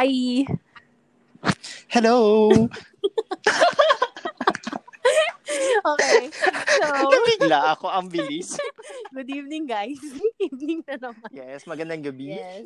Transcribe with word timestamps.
Hi! 0.00 0.48
Hello! 1.92 2.48
okay. 2.48 2.72
So, 6.32 6.88
Nabigla 7.12 7.76
ako, 7.76 7.92
ang 7.92 8.08
bilis. 8.08 8.56
good 9.12 9.28
evening, 9.28 9.68
guys. 9.68 10.00
evening 10.40 10.80
na 10.88 10.96
naman. 10.96 11.28
Yes, 11.36 11.68
magandang 11.68 12.00
gabi. 12.00 12.32
Yes. 12.32 12.64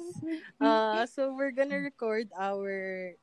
Uh, 0.62 1.02
so, 1.10 1.34
we're 1.34 1.50
gonna 1.50 1.82
record 1.82 2.30
our 2.38 2.70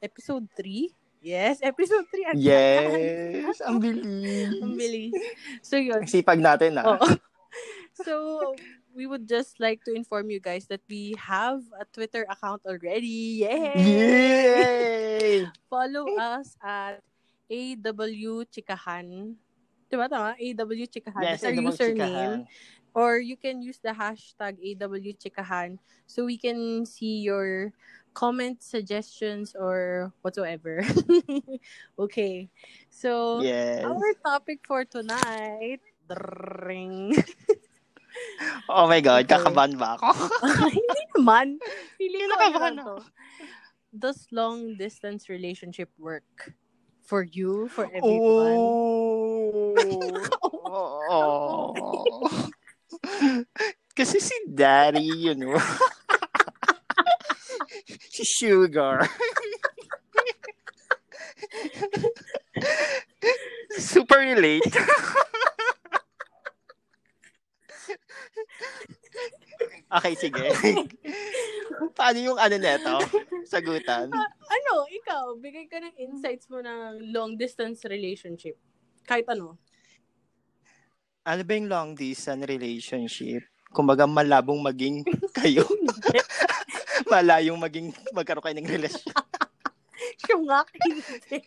episode 0.03 0.43
3. 0.59 0.91
Yes, 1.23 1.63
episode 1.63 2.03
3 2.11 2.35
agad. 2.35 2.43
Yes, 2.43 3.63
ang 3.63 3.79
bilis. 3.79 4.59
Ang 4.59 4.75
bilis. 4.75 5.15
So, 5.63 5.79
yun. 5.79 6.03
Sipag 6.03 6.43
natin, 6.43 6.75
ah. 6.83 6.99
Oo. 6.99 7.07
So, 7.95 8.11
we 8.95 9.07
would 9.07 9.27
just 9.27 9.59
like 9.59 9.83
to 9.85 9.93
inform 9.93 10.29
you 10.29 10.39
guys 10.39 10.67
that 10.67 10.81
we 10.89 11.15
have 11.17 11.61
a 11.79 11.85
Twitter 11.91 12.25
account 12.29 12.61
already. 12.65 13.43
Yay! 13.43 13.73
Yay! 13.75 15.47
Follow 15.69 16.05
us 16.19 16.55
at 16.63 16.99
AW 17.51 18.43
Chikahan. 18.47 19.35
Diba 19.91 20.07
tama? 20.07 20.35
AW 20.39 20.85
Chikahan. 20.87 21.23
Yes, 21.23 21.41
That's 21.41 21.51
our 21.51 21.55
AW 21.55 21.71
username. 21.71 21.97
Chikahan. 21.97 22.47
Or 22.91 23.19
you 23.19 23.37
can 23.39 23.63
use 23.63 23.79
the 23.79 23.95
hashtag 23.95 24.59
AW 24.59 25.15
Chikahan 25.15 25.79
so 26.07 26.25
we 26.27 26.35
can 26.35 26.85
see 26.85 27.23
your 27.23 27.71
comments, 28.13 28.67
suggestions, 28.67 29.55
or 29.55 30.11
whatsoever. 30.21 30.83
okay. 31.99 32.51
So, 32.91 33.39
Yes. 33.39 33.83
our 33.87 34.11
topic 34.23 34.59
for 34.67 34.83
tonight. 34.83 35.79
Dring. 36.11 37.15
Oh 38.71 38.87
my 38.87 39.01
God, 39.03 39.25
Okay. 39.25 39.35
Eh. 39.35 39.37
kakabahan 39.37 39.73
ba 39.77 39.99
ako? 39.99 40.09
Hindi 40.79 41.01
naman. 41.17 41.47
Feeling 41.99 42.21
ko 42.23 42.25
Kinakabahan 42.31 42.73
ano 42.79 42.83
to. 42.83 42.95
Does 43.91 44.31
long 44.31 44.79
distance 44.79 45.27
relationship 45.27 45.91
work? 45.99 46.55
For 47.03 47.27
you? 47.27 47.67
For 47.67 47.91
everyone? 47.91 48.55
Oh. 48.55 49.75
oh. 51.11 51.75
Kasi 53.97 54.23
si 54.23 54.35
Daddy, 54.47 55.27
you 55.27 55.35
know. 55.35 55.59
si 58.07 58.23
Sugar. 58.23 59.03
Super 63.75 64.23
relate. 64.23 64.71
Okay, 69.91 70.13
sige. 70.15 70.41
Paano 71.97 72.17
yung 72.21 72.37
ano 72.37 72.55
neto? 72.55 72.95
Sagutan? 73.43 74.07
Ano, 74.11 74.73
ikaw, 74.87 75.35
bigay 75.37 75.65
ka 75.65 75.81
ng 75.81 75.95
insights 75.97 76.47
mo 76.47 76.61
ng 76.61 77.11
long 77.11 77.35
distance 77.35 77.83
relationship. 77.85 78.55
Kahit 79.03 79.25
ano. 79.27 79.57
Ano 81.21 81.41
ba 81.45 81.51
yung 81.53 81.69
long 81.69 81.89
distance 81.93 82.45
relationship? 82.45 83.43
Kumbaga 83.71 84.05
malabong 84.05 84.61
maging 84.61 85.03
kayo. 85.37 85.65
Malayong 87.11 87.59
maging 87.59 87.91
magkaroon 88.13 88.45
kayo 88.45 88.55
ng 88.57 88.71
relasyon. 88.71 89.15
Syungak, 90.21 90.69
hindi. 90.85 91.41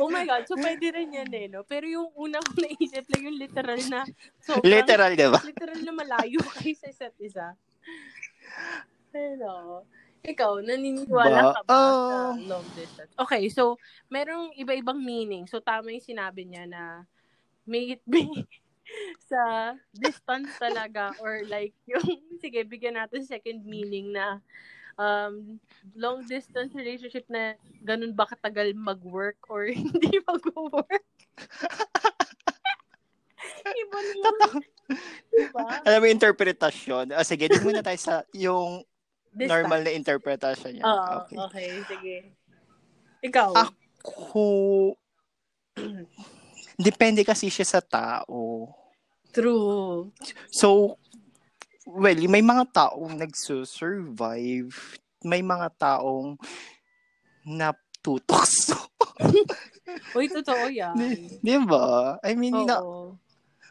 oh 0.00 0.08
my 0.08 0.24
God, 0.24 0.48
so 0.48 0.56
pwede 0.56 0.96
rin 0.96 1.12
yan 1.12 1.28
eh, 1.28 1.46
no? 1.46 1.60
Pero 1.62 1.84
yung 1.84 2.08
unang 2.16 2.40
ko 2.40 2.56
naisip 2.56 3.04
lang 3.04 3.28
yung 3.28 3.36
literal 3.36 3.76
na 3.92 4.00
sobrang, 4.40 4.64
Literal, 4.64 5.12
di 5.12 5.28
ba? 5.28 5.40
literal 5.44 5.80
na 5.84 5.92
malayo 5.92 6.40
kayo 6.56 6.72
sa 6.72 6.88
isa't 6.88 7.16
isa. 7.20 7.52
Pero, 9.14 9.84
ikaw, 10.24 10.60
naniniwala 10.60 11.40
Ba- 11.40 11.54
ka 11.56 11.60
ba 11.64 11.72
sa 11.72 11.76
Oh. 11.76 12.32
long 12.38 12.66
distance? 12.76 13.12
Okay, 13.16 13.48
so, 13.48 13.78
merong 14.12 14.52
iba-ibang 14.54 15.00
meaning. 15.00 15.48
So, 15.48 15.60
tama 15.62 15.90
yung 15.94 16.04
sinabi 16.04 16.44
niya 16.44 16.68
na 16.68 17.04
may 17.68 17.96
it 17.98 18.02
be 18.08 18.24
sa 19.30 19.74
distance 19.92 20.48
talaga 20.56 21.12
or 21.20 21.44
like 21.48 21.76
yung, 21.84 22.04
sige, 22.42 22.64
bigyan 22.64 22.96
natin 22.96 23.24
second 23.24 23.64
meaning 23.64 24.12
na 24.12 24.40
um, 24.98 25.60
long 25.94 26.24
distance 26.26 26.74
relationship 26.74 27.24
na 27.30 27.54
ganun 27.84 28.12
ba 28.12 28.26
katagal 28.26 28.74
mag-work 28.74 29.38
or 29.48 29.68
hindi 29.70 30.18
mag-work? 30.26 31.06
Iba 33.68 33.98
naman. 34.00 34.62
Diba? 35.32 35.64
Alam 35.84 35.98
mo 36.02 36.06
interpretasyon. 36.08 37.12
O 37.14 37.24
sige, 37.24 37.48
di 37.48 37.58
muna 37.60 37.84
tayo 37.84 37.98
sa 38.00 38.24
yung 38.32 38.82
Distance. 39.32 39.50
normal 39.52 39.80
na 39.84 39.92
interpretasyon 39.92 40.72
niya. 40.78 40.84
Oo, 40.84 41.04
okay. 41.24 41.36
okay. 41.36 41.68
sige. 41.84 42.16
Ikaw. 43.22 43.50
Ako, 43.54 44.46
depende 46.88 47.22
kasi 47.22 47.52
siya 47.52 47.78
sa 47.78 47.80
tao. 47.84 48.72
True. 49.30 50.10
So, 50.48 50.96
well, 51.84 52.18
may 52.26 52.42
mga 52.42 52.64
taong 52.72 53.14
nagsusurvive. 53.20 54.74
May 55.22 55.42
mga 55.44 55.68
taong 55.76 56.38
natutok. 57.44 58.48
Uy, 60.16 60.26
totoo 60.30 60.68
yan. 60.70 60.94
di, 60.94 61.08
di 61.44 61.54
ba? 61.64 62.16
I 62.22 62.32
mean, 62.38 62.54
na, 62.64 62.80
Oo. 62.80 63.16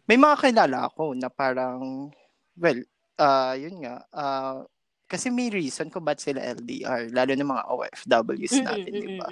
May 0.08 0.16
mga 0.16 0.36
kilala 0.40 0.88
ako 0.88 1.14
na 1.14 1.28
parang, 1.28 2.10
well, 2.56 2.80
ah 3.20 3.54
yun 3.54 3.84
nga, 3.84 4.08
ah 4.16 4.64
kasi 5.08 5.32
may 5.32 5.48
reason 5.48 5.88
kung 5.88 6.04
ba't 6.04 6.20
sila 6.20 6.44
LDR, 6.44 7.12
lalo 7.16 7.32
na 7.32 7.48
mga 7.48 7.64
OFWs 7.72 8.56
natin, 8.60 8.92
di 8.92 9.10
ba? 9.16 9.28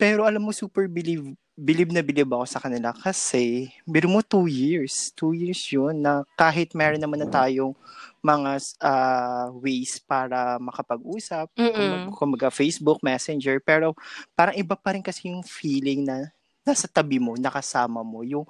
Pero 0.00 0.24
alam 0.24 0.40
mo, 0.40 0.56
super 0.56 0.88
believe, 0.88 1.36
believe 1.52 1.92
na 1.92 2.00
believe 2.00 2.32
ako 2.32 2.48
sa 2.48 2.56
kanila 2.58 2.96
kasi, 2.96 3.68
biro 3.84 4.08
mo 4.08 4.24
two 4.24 4.48
years, 4.48 5.12
two 5.12 5.36
years 5.36 5.60
yun 5.68 6.00
na 6.00 6.24
kahit 6.32 6.72
meron 6.72 6.96
naman 6.96 7.20
na 7.20 7.28
tayong 7.28 7.76
mga 8.24 8.50
ah, 8.80 9.52
ways 9.52 10.00
para 10.00 10.56
makapag-usap, 10.56 11.52
Mm-mm. 11.52 12.08
kung 12.16 12.32
kumbaga 12.32 12.48
Facebook, 12.48 13.04
Messenger, 13.04 13.60
pero 13.60 13.92
parang 14.32 14.56
iba 14.56 14.72
pa 14.80 14.96
rin 14.96 15.04
kasi 15.04 15.28
yung 15.28 15.44
feeling 15.44 16.08
na 16.08 16.32
nasa 16.64 16.88
tabi 16.88 17.20
mo, 17.20 17.36
nakasama 17.36 18.00
mo, 18.00 18.24
yung 18.24 18.48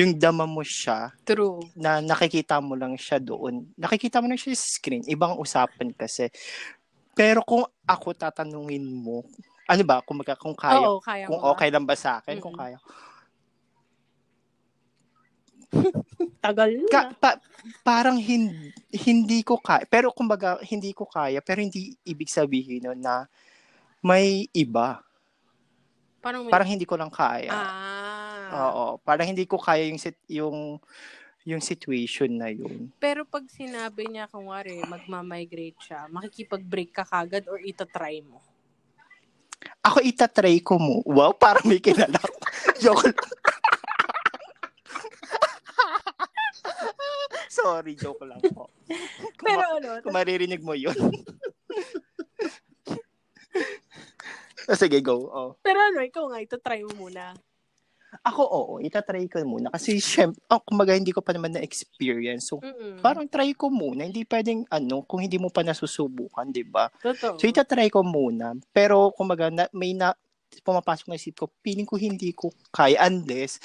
yung 0.00 0.16
dama 0.16 0.48
mo 0.48 0.64
siya, 0.64 1.12
True. 1.22 1.60
na 1.76 2.00
nakikita 2.00 2.56
mo 2.58 2.72
lang 2.74 2.96
siya 2.96 3.20
doon. 3.20 3.68
Nakikita 3.76 4.18
mo 4.18 4.26
lang 4.26 4.40
siya 4.40 4.56
sa 4.56 4.68
screen. 4.80 5.04
Ibang 5.04 5.36
usapan 5.36 5.92
kasi. 5.92 6.32
Pero 7.12 7.44
kung 7.44 7.68
ako 7.84 8.08
tatanungin 8.16 8.86
mo, 8.86 9.22
ano 9.68 9.82
ba, 9.84 10.00
kung, 10.02 10.18
maga, 10.18 10.34
kung 10.34 10.56
kaya, 10.56 10.82
Oo, 10.82 10.98
kaya 10.98 11.28
kung 11.28 11.38
mo 11.38 11.46
ba? 11.46 11.52
okay 11.54 11.68
lang 11.70 11.84
ba 11.84 11.94
sa 11.94 12.18
akin, 12.18 12.40
kung 12.40 12.56
Mm-mm. 12.56 12.64
kaya. 12.64 12.78
Tagal 16.44 16.70
na. 16.74 16.88
Ka, 16.90 17.00
pa- 17.14 17.40
parang 17.86 18.18
hindi, 18.18 18.74
hindi 18.90 19.46
ko 19.46 19.60
kaya. 19.60 19.86
Pero 19.86 20.10
kumbaga, 20.10 20.58
hindi 20.66 20.90
ko 20.90 21.06
kaya. 21.06 21.38
Pero 21.38 21.62
hindi 21.62 21.94
ibig 22.02 22.26
sabihin 22.26 22.90
nun 22.90 22.98
na 22.98 23.30
may 24.02 24.48
iba. 24.50 24.98
Parang 26.18 26.42
may... 26.46 26.50
Parang 26.50 26.68
hindi 26.68 26.86
ko 26.88 26.98
lang 26.98 27.12
kaya. 27.12 27.52
ah. 27.52 27.99
Oo. 28.50 28.98
Parang 29.02 29.26
hindi 29.30 29.46
ko 29.46 29.56
kaya 29.56 29.86
yung, 29.86 30.00
sit, 30.00 30.18
yung, 30.26 30.78
yung 31.46 31.62
situation 31.62 32.30
na 32.34 32.50
yun. 32.50 32.90
Pero 32.98 33.24
pag 33.24 33.46
sinabi 33.48 34.10
niya, 34.10 34.26
kunwari, 34.26 34.82
magma-migrate 34.84 35.78
siya, 35.80 36.10
makikipag-break 36.10 36.90
ka 36.90 37.04
kagad 37.06 37.46
or 37.46 37.58
itatry 37.62 38.20
mo? 38.26 38.42
Ako 39.84 40.00
itatry 40.04 40.60
ko 40.60 40.76
mo. 40.76 41.00
Wow, 41.04 41.32
parang 41.36 41.64
may 41.68 41.80
kilala. 41.80 42.20
Joke 42.82 43.08
lang. 43.08 43.16
Sorry, 47.50 47.98
joke 47.98 48.22
lang 48.24 48.40
po. 48.54 48.70
Kung, 49.36 49.46
Pero 49.46 49.58
ma- 49.58 49.74
ano, 49.76 49.88
kung 50.00 50.14
maririnig 50.14 50.62
mo 50.62 50.72
yun. 50.74 50.94
Ah, 54.70 54.78
Sige, 54.78 55.02
go. 55.02 55.26
Oh. 55.34 55.58
pero 55.66 55.82
ano, 55.82 55.98
ikaw 55.98 56.30
nga, 56.30 56.38
itatry 56.38 56.86
mo 56.86 56.94
muna. 56.94 57.34
Ako, 58.26 58.42
oo. 58.42 58.74
Itatry 58.82 59.30
ko 59.30 59.38
muna. 59.46 59.70
Kasi, 59.70 60.02
syempre, 60.02 60.42
oh, 60.50 60.58
kumbaga, 60.62 60.98
hindi 60.98 61.14
ko 61.14 61.22
pa 61.22 61.30
naman 61.30 61.54
na-experience. 61.54 62.50
So, 62.50 62.58
Mm-mm. 62.58 62.98
parang 62.98 63.30
try 63.30 63.54
ko 63.54 63.70
muna. 63.70 64.02
Hindi 64.06 64.26
pwedeng, 64.26 64.66
ano, 64.66 65.06
kung 65.06 65.22
hindi 65.22 65.38
mo 65.38 65.48
pa 65.48 65.62
nasusubukan, 65.62 66.50
di 66.50 66.66
ba? 66.66 66.90
Totoo. 66.98 67.38
So, 67.38 67.46
itatry 67.46 67.86
ko 67.88 68.02
muna. 68.02 68.58
Pero, 68.74 69.14
kumbaga, 69.14 69.48
na, 69.48 69.70
may 69.70 69.94
na, 69.94 70.12
pumapasok 70.66 71.06
na 71.06 71.18
isip 71.18 71.38
ko, 71.38 71.46
feeling 71.62 71.86
ko 71.86 71.94
hindi 71.94 72.34
ko 72.34 72.50
kaya 72.74 72.98
unless, 73.06 73.62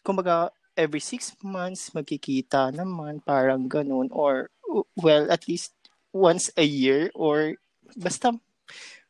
kumbaga, 0.00 0.48
every 0.72 1.04
six 1.04 1.36
months, 1.44 1.92
magkikita 1.92 2.72
naman, 2.72 3.20
parang 3.20 3.68
ganun. 3.68 4.08
Or, 4.08 4.48
well, 4.96 5.28
at 5.28 5.44
least 5.44 5.76
once 6.12 6.52
a 6.56 6.64
year 6.64 7.12
or 7.16 7.56
basta 7.96 8.32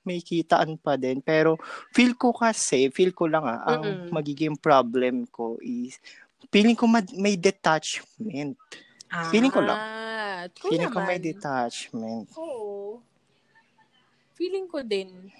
may 0.02 0.18
kitaan 0.18 0.76
pa 0.76 0.94
din. 0.94 1.18
Pero, 1.18 1.56
feel 1.90 2.14
ko 2.14 2.34
kasi, 2.34 2.90
feel 2.90 3.10
ko 3.10 3.26
lang 3.26 3.42
ah, 3.42 3.62
ang 3.74 3.82
Mm-mm. 3.82 4.10
magiging 4.10 4.54
problem 4.54 5.26
ko 5.26 5.56
is, 5.62 5.98
feeling 6.50 6.74
ko 6.74 6.86
mad- 6.86 7.14
may 7.14 7.34
detachment. 7.34 8.58
Feeling 9.30 9.52
ko 9.52 9.60
lang. 9.62 9.78
Ah, 9.78 10.42
true 10.50 10.72
Feeling 10.72 10.90
ko 10.90 10.98
naman. 10.98 11.08
may 11.08 11.20
detachment. 11.20 12.26
Oo. 12.34 12.98
Feeling 14.34 14.66
ko 14.66 14.82
din. 14.82 15.30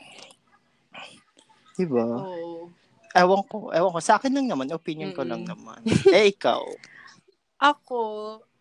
Diba? 1.75 2.05
Oo. 2.05 2.69
Ewan 3.13 3.43
ko. 3.45 3.73
Ewan 3.73 3.93
ko. 3.93 4.01
Sa 4.01 4.17
akin 4.17 4.33
lang 4.33 4.47
naman. 4.49 4.69
Opinion 4.71 5.13
ko 5.13 5.25
lang 5.25 5.45
Mm-mm. 5.45 5.53
naman. 5.57 5.81
eh, 6.13 6.31
ikaw. 6.31 6.63
Ako, 7.63 8.03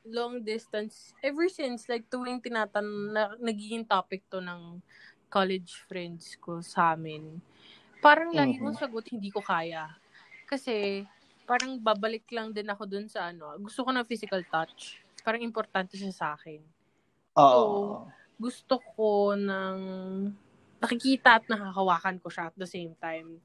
long 0.06 0.42
distance, 0.42 1.14
ever 1.22 1.50
since, 1.50 1.90
like, 1.90 2.06
tuwing 2.08 2.42
tinatan 2.42 2.86
na, 3.12 3.34
nagiging 3.38 3.86
topic 3.86 4.22
to 4.30 4.38
ng 4.40 4.78
college 5.32 5.72
friends 5.88 6.36
ko 6.44 6.60
sa 6.62 6.94
amin, 6.94 7.40
parang 8.04 8.36
lagi 8.36 8.60
Mhm. 8.60 8.62
kong 8.62 8.78
sagot, 8.78 9.06
hindi 9.12 9.32
ko 9.32 9.40
kaya. 9.42 9.88
Kasi, 10.50 11.08
parang 11.48 11.80
babalik 11.80 12.28
lang 12.36 12.52
din 12.56 12.68
ako 12.70 12.84
dun 12.88 13.08
sa 13.10 13.32
ano, 13.32 13.56
gusto 13.60 13.84
ko 13.88 13.92
ng 13.96 14.08
physical 14.08 14.44
touch. 14.48 15.00
Parang 15.26 15.42
importante 15.44 15.96
siya 15.98 16.12
sa 16.14 16.28
akin. 16.38 16.62
Oo. 17.38 18.12
Gusto 18.40 18.80
ko 18.96 19.38
ng 19.38 19.80
nakikita 20.82 21.38
at 21.42 21.46
nakakawakan 21.46 22.18
ko 22.22 22.28
siya 22.32 22.50
at 22.50 22.56
the 22.58 22.66
same 22.70 22.94
time. 22.98 23.38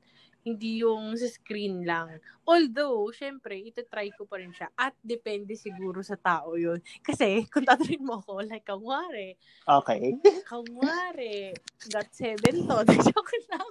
Hindi 0.47 0.87
yung 0.87 1.19
sa 1.19 1.27
screen 1.27 1.83
lang. 1.83 2.23
Although, 2.47 3.11
syempre, 3.11 3.59
ito-try 3.59 4.15
ko 4.15 4.31
pa 4.31 4.39
rin 4.39 4.55
siya. 4.55 4.71
At 4.79 4.95
depende 5.03 5.59
siguro 5.59 6.07
sa 6.07 6.15
tao 6.15 6.55
yun. 6.55 6.79
Kasi, 7.03 7.43
kung 7.53 7.67
tatanungin 7.67 8.07
mo 8.07 8.23
ako, 8.23 8.47
like, 8.47 8.63
kawari, 8.63 9.35
Okay. 9.67 10.15
kawari, 10.51 11.51
got 11.91 12.07
seven 12.15 12.63
to. 12.71 12.77
Joke 13.11 13.35
lang. 13.51 13.67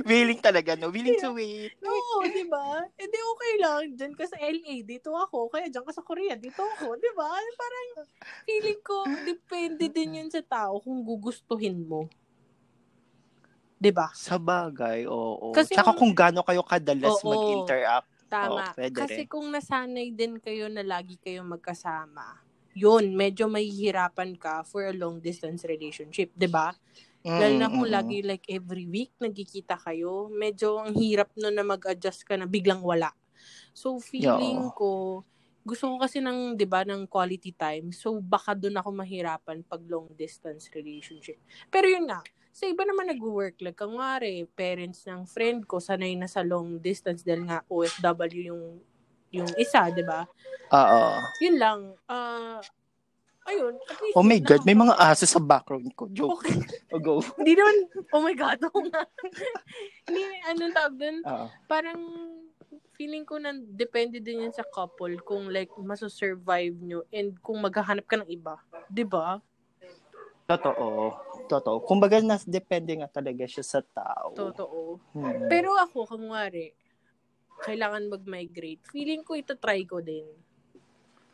Willing 0.00 0.40
talaga, 0.42 0.74
no? 0.74 0.90
Willing 0.90 1.20
to 1.20 1.30
wait. 1.36 1.76
Oo, 1.84 2.24
di 2.26 2.42
ba? 2.48 2.82
Eh, 2.98 3.06
di 3.06 3.18
okay 3.20 3.52
lang. 3.62 3.82
Diyan 3.94 4.12
ka 4.16 4.24
sa 4.26 4.40
LA, 4.40 4.82
dito 4.82 5.14
ako. 5.14 5.52
Kaya 5.52 5.70
diyan 5.70 5.84
ka 5.86 5.92
sa 5.94 6.02
Korea, 6.02 6.34
dito 6.34 6.66
ako. 6.66 6.98
Di 6.98 7.10
ba? 7.14 7.30
Parang, 7.30 7.88
feeling 8.42 8.80
ko, 8.82 9.06
depende 9.22 9.86
din 9.86 10.18
yun 10.18 10.30
sa 10.32 10.42
tao 10.42 10.80
kung 10.82 11.04
gugustuhin 11.04 11.84
mo. 11.84 12.10
Di 13.80 13.90
ba? 13.96 14.08
Sa 14.24 14.36
bagay, 14.38 15.00
oo. 15.06 15.50
Kasi 15.56 15.74
Tsaka 15.74 15.90
kung- 15.98 16.14
gaano 16.18 16.40
kayo 16.48 16.62
kadalas 16.66 17.16
Oo. 17.16 17.30
mag-interact. 17.32 18.10
Tama. 18.30 18.62
Oo, 18.70 18.74
pwede 18.76 19.00
Kasi 19.00 19.20
rin. 19.24 19.26
kung 19.26 19.50
nasanay 19.50 20.14
din 20.14 20.38
kayo 20.38 20.70
na 20.70 20.86
lagi 20.86 21.18
kayong 21.18 21.50
magkasama, 21.50 22.38
yun, 22.78 23.16
medyo 23.18 23.50
mahihirapan 23.50 24.38
ka 24.38 24.62
for 24.62 24.86
a 24.86 24.94
long 24.94 25.18
distance 25.18 25.66
relationship, 25.66 26.30
'di 26.38 26.46
ba? 26.46 26.70
Lalo 27.38 27.54
na 27.58 27.68
kung 27.72 27.86
Mm, 27.86 27.90
mm, 27.90 27.90
lagi 27.90 28.22
like 28.22 28.46
every 28.50 28.86
week 28.86 29.12
nagkikita 29.18 29.76
kayo, 29.82 30.28
medyo 30.30 30.78
ang 30.82 30.94
hirap 30.94 31.30
no 31.38 31.50
na 31.50 31.64
mag-adjust 31.66 32.22
ka 32.28 32.36
na 32.38 32.46
biglang 32.46 32.82
wala. 32.84 33.10
So 33.74 33.98
feeling 34.02 34.68
Oo. 34.68 34.74
ko 34.74 35.22
gusto 35.66 35.90
ko 35.92 35.96
kasi 36.02 36.18
ng 36.24 36.56
'di 36.58 36.66
ba 36.68 36.82
ng 36.86 37.06
quality 37.10 37.52
time. 37.54 37.92
So 37.94 38.18
baka 38.22 38.54
doon 38.56 38.78
ako 38.80 38.90
mahirapan 38.96 39.62
pag 39.66 39.82
long 39.88 40.08
distance 40.16 40.70
relationship. 40.72 41.38
Pero 41.70 41.86
yun 41.90 42.06
nga, 42.10 42.22
sa 42.50 42.66
iba 42.66 42.82
naman 42.84 43.08
nag-work 43.08 43.62
like 43.62 43.78
kangwari, 43.78 44.44
parents 44.58 45.06
ng 45.06 45.24
friend 45.24 45.64
ko 45.64 45.78
sanay 45.78 46.18
na 46.18 46.26
sa 46.26 46.42
long 46.42 46.82
distance 46.82 47.22
dahil 47.22 47.46
nga 47.46 47.62
OFW 47.70 48.50
yung 48.52 48.64
yung 49.30 49.50
isa, 49.54 49.86
'di 49.88 50.02
ba? 50.02 50.26
Oo. 50.74 51.22
Yun 51.38 51.56
lang. 51.56 51.80
Ah 52.10 52.58
ayun, 53.50 53.74
Oh 54.14 54.22
my 54.22 54.38
God, 54.38 54.62
may 54.62 54.78
mga 54.78 54.94
aso 54.94 55.26
sa 55.26 55.42
background 55.42 55.90
ko. 55.98 56.06
Joke. 56.10 56.38
Okay. 56.38 56.54
Oh, 56.94 57.02
go. 57.02 57.14
Hindi 57.40 57.58
naman, 57.58 57.76
oh 58.14 58.22
my 58.22 58.34
God, 58.34 58.58
oo 58.70 58.80
nga. 58.90 59.02
Hindi, 60.06 60.22
anong 60.46 60.74
tawag 60.74 60.94
dun? 60.98 61.16
Parang, 61.66 62.00
feeling 62.94 63.24
ko 63.24 63.40
na 63.40 63.56
depende 63.56 64.20
din 64.20 64.44
yan 64.44 64.54
sa 64.54 64.66
couple 64.66 65.18
kung 65.24 65.48
like, 65.48 65.72
masasurvive 65.80 66.76
nyo 66.78 67.00
and 67.10 67.34
kung 67.40 67.58
maghahanap 67.58 68.04
ka 68.04 68.20
ng 68.20 68.28
iba. 68.28 68.60
'Di 68.92 69.08
ba? 69.08 69.40
Totoo. 70.50 71.14
Totoo. 71.46 71.78
Kumbaga, 71.86 72.18
nas, 72.18 72.42
depende 72.42 72.98
nga 72.98 73.06
talaga 73.06 73.46
siya 73.46 73.62
sa 73.62 73.80
tao. 73.82 74.34
Totoo. 74.34 74.98
Hmm. 75.14 75.46
Pero 75.46 75.78
ako, 75.78 76.10
kunwari, 76.10 76.74
kailangan 77.62 78.10
mag-migrate. 78.10 78.82
Feeling 78.90 79.22
ko 79.22 79.38
ito 79.38 79.54
try 79.54 79.86
ko 79.86 80.02
din. 80.02 80.26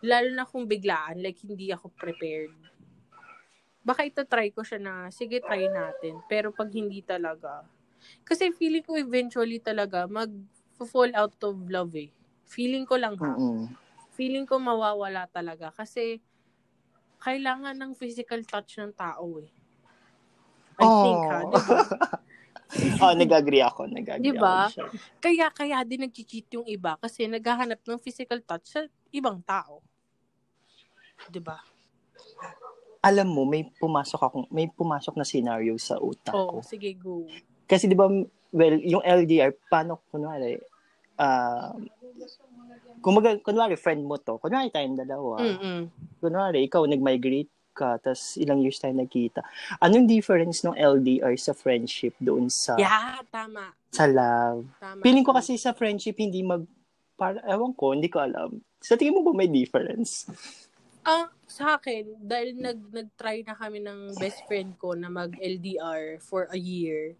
Lalo 0.04 0.28
na 0.36 0.44
kung 0.44 0.68
biglaan, 0.68 1.24
like 1.24 1.40
hindi 1.40 1.72
ako 1.72 1.88
prepared. 1.96 2.52
Baka 3.80 4.04
ito 4.04 4.20
try 4.28 4.52
ko 4.52 4.60
siya 4.60 4.82
na, 4.82 4.94
sige, 5.08 5.40
try 5.40 5.64
natin. 5.70 6.20
Pero 6.28 6.52
pag 6.52 6.68
hindi 6.74 7.00
talaga, 7.00 7.64
kasi 8.26 8.52
feeling 8.52 8.84
ko 8.84 8.98
eventually 9.00 9.62
talaga 9.62 10.04
mag-fall 10.10 11.14
out 11.16 11.38
of 11.40 11.56
love 11.72 11.94
eh. 11.96 12.12
Feeling 12.44 12.84
ko 12.84 13.00
lang 13.00 13.16
ha. 13.16 13.32
Mm-mm. 13.32 13.70
Feeling 14.12 14.44
ko 14.44 14.60
mawawala 14.60 15.28
talaga 15.30 15.72
kasi 15.72 16.20
kailangan 17.18 17.76
ng 17.76 17.92
physical 17.96 18.40
touch 18.44 18.78
ng 18.78 18.92
tao 18.92 19.40
eh. 19.40 19.50
I 20.76 20.84
Oh. 20.84 21.00
think 21.00 21.20
ha, 21.32 21.38
di 21.48 21.56
ba? 21.64 21.78
oh, 23.04 23.12
nag-agree 23.16 23.64
ako. 23.64 23.88
Nag-agree 23.88 24.36
Diba? 24.36 24.68
ako 24.68 24.72
siya. 24.72 24.84
Kaya 25.24 25.46
kaya 25.48 25.78
din 25.88 26.04
nag-cheat 26.04 26.52
yung 26.52 26.68
iba 26.68 27.00
kasi 27.00 27.24
naghahanap 27.24 27.80
ng 27.80 28.00
physical 28.00 28.40
touch 28.44 28.68
sa 28.76 28.84
ibang 29.08 29.40
tao. 29.40 29.80
'Di 31.32 31.40
ba? 31.40 31.56
Alam 33.00 33.28
mo, 33.30 33.42
may 33.46 33.62
pumasok 33.78 34.20
akong, 34.20 34.46
may 34.50 34.66
pumasok 34.66 35.14
na 35.14 35.22
scenario 35.22 35.78
sa 35.78 35.96
utak 36.02 36.34
Oo, 36.34 36.58
ko. 36.58 36.66
sige 36.66 36.90
go. 36.98 37.22
Kasi 37.70 37.86
di 37.86 37.94
ba, 37.94 38.10
well, 38.50 38.76
yung 38.82 39.02
LDR, 39.02 39.54
paano, 39.70 40.02
kunwari, 40.10 40.58
ah, 42.96 43.02
kumaga, 43.04 43.36
kunwari, 43.44 43.76
friend 43.76 44.08
mo 44.08 44.16
to, 44.16 44.40
kunwari 44.40 44.72
tayong 44.72 44.96
dalawa, 44.96 45.36
Mm. 45.44 45.92
kunwari, 46.18 46.64
ikaw 46.64 46.88
nag-migrate 46.88 47.52
ka, 47.76 48.00
tas 48.00 48.40
ilang 48.40 48.64
years 48.64 48.80
tayo 48.80 48.96
nagkita. 48.96 49.44
Anong 49.84 50.08
difference 50.08 50.64
ng 50.64 50.72
LDR 50.72 51.36
sa 51.36 51.52
friendship 51.52 52.16
doon 52.16 52.48
sa, 52.48 52.80
Yeah, 52.80 53.20
tama. 53.28 53.76
sa 53.92 54.08
love? 54.08 54.64
Tama. 54.80 55.00
Feeling 55.04 55.24
ko 55.24 55.36
kasi 55.36 55.60
sa 55.60 55.76
friendship, 55.76 56.16
hindi 56.16 56.40
mag, 56.40 56.64
para, 57.16 57.40
ewan 57.44 57.76
ko, 57.76 57.92
hindi 57.92 58.08
ko 58.08 58.20
alam. 58.24 58.60
Sa 58.80 58.96
tingin 58.96 59.12
mo 59.12 59.24
ba 59.24 59.36
may 59.36 59.48
difference? 59.48 60.28
Ah, 61.04 61.28
sa 61.46 61.76
akin, 61.78 62.16
dahil 62.18 62.56
nag, 62.58 62.80
nag-try 62.92 63.44
na 63.46 63.54
kami 63.54 63.78
ng 63.80 64.16
best 64.18 64.42
friend 64.48 64.74
ko 64.76 64.92
na 64.96 65.06
mag-LDR 65.06 66.18
for 66.18 66.48
a 66.50 66.58
year, 66.58 67.14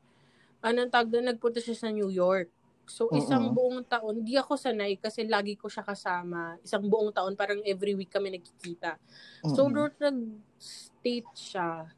anong 0.60 0.90
tawag 0.90 1.12
doon, 1.12 1.30
nagpunta 1.30 1.60
siya 1.62 1.76
sa 1.78 1.88
New 1.92 2.08
York. 2.10 2.48
So, 2.86 3.10
isang 3.12 3.50
Mm-mm. 3.50 3.54
buong 3.54 3.82
taon, 3.86 4.22
di 4.22 4.38
ako 4.38 4.54
sanay 4.54 4.96
kasi 4.96 5.26
lagi 5.26 5.58
ko 5.58 5.66
siya 5.66 5.82
kasama. 5.82 6.54
Isang 6.62 6.86
buong 6.86 7.10
taon, 7.10 7.34
parang 7.34 7.58
every 7.66 7.98
week 7.98 8.10
kami 8.14 8.30
nagkikita. 8.38 8.96
So, 9.42 9.66
Mm-mm. 9.66 9.74
nung 9.74 9.92
nag-state 9.98 11.30
siya, 11.34 11.90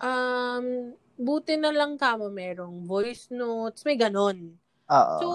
um, 0.00 0.96
buti 1.20 1.60
na 1.60 1.70
lang 1.70 2.00
kamo 2.00 2.32
merong 2.32 2.88
voice 2.88 3.28
notes, 3.28 3.84
may 3.84 4.00
ganon. 4.00 4.56
Oo. 4.88 5.18
So, 5.20 5.26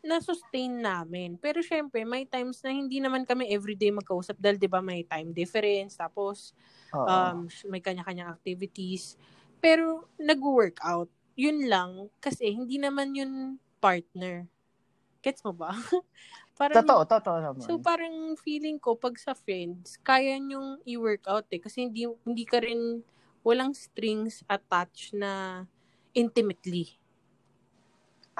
na-sustain 0.00 0.80
namin. 0.80 1.36
Pero 1.36 1.60
syempre, 1.60 2.04
may 2.08 2.24
times 2.24 2.60
na 2.64 2.72
hindi 2.72 3.00
naman 3.00 3.24
kami 3.28 3.52
everyday 3.52 3.92
magkausap 3.92 4.36
dahil 4.40 4.56
'di 4.56 4.68
ba 4.68 4.80
may 4.80 5.04
time 5.04 5.32
difference 5.36 5.96
tapos 6.00 6.56
Oo. 6.92 7.04
um 7.04 7.44
may 7.68 7.84
kanya-kanyang 7.84 8.32
activities. 8.32 9.20
Pero 9.60 10.08
nag-work 10.16 10.80
out. 10.80 11.12
Yun 11.36 11.68
lang 11.68 12.08
kasi 12.16 12.48
hindi 12.52 12.80
naman 12.80 13.12
yun 13.12 13.60
partner. 13.80 14.46
Gets 15.24 15.42
mo 15.44 15.52
ba? 15.56 15.72
parang 16.60 16.76
totoo, 16.84 17.02
totoo 17.08 17.36
naman. 17.40 17.64
So 17.64 17.80
parang 17.80 18.36
feeling 18.40 18.76
ko 18.76 18.94
pag 18.94 19.16
sa 19.16 19.32
friends, 19.32 19.96
kaya 20.04 20.36
nyong 20.36 20.84
i-work 20.84 21.24
out 21.26 21.48
eh 21.50 21.60
kasi 21.60 21.88
hindi 21.88 22.04
hindi 22.24 22.44
ka 22.44 22.60
rin 22.60 23.00
walang 23.40 23.72
strings 23.72 24.44
attached 24.46 25.16
na 25.16 25.64
intimately. 26.12 27.00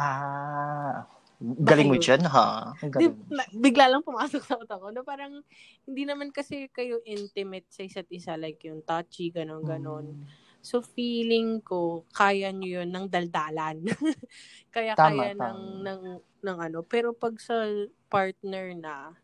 ah, 0.01 1.05
galing 1.41 1.89
mo 1.93 1.97
dyan, 2.01 2.25
ha? 2.25 2.73
Di, 2.81 3.07
na, 3.29 3.45
bigla 3.53 3.93
lang 3.93 4.05
pumasok 4.05 4.43
sa 4.45 4.57
utak 4.57 4.81
ko 4.81 4.89
na 4.93 5.05
parang 5.05 5.45
hindi 5.85 6.03
naman 6.09 6.33
kasi 6.33 6.69
kayo 6.73 7.01
intimate 7.05 7.69
sa 7.69 7.85
isa't 7.85 8.09
isa 8.09 8.37
like 8.41 8.61
yung 8.65 8.81
touchy, 8.85 9.29
ganon 9.29 9.65
ganon. 9.65 10.17
Mm. 10.17 10.25
So 10.61 10.85
feeling 10.85 11.65
ko 11.65 12.05
kaya 12.13 12.53
nyo 12.53 12.81
yun 12.81 12.91
ng 12.93 13.07
daldalan. 13.09 13.81
kaya 14.75 14.93
Tama, 14.93 15.09
kaya 15.09 15.33
tama. 15.33 15.49
ng, 15.49 15.61
ng 15.85 16.01
ng 16.41 16.59
ano, 16.61 16.79
pero 16.85 17.17
pag 17.17 17.37
sa 17.41 17.65
partner 18.13 18.77
na 18.77 19.17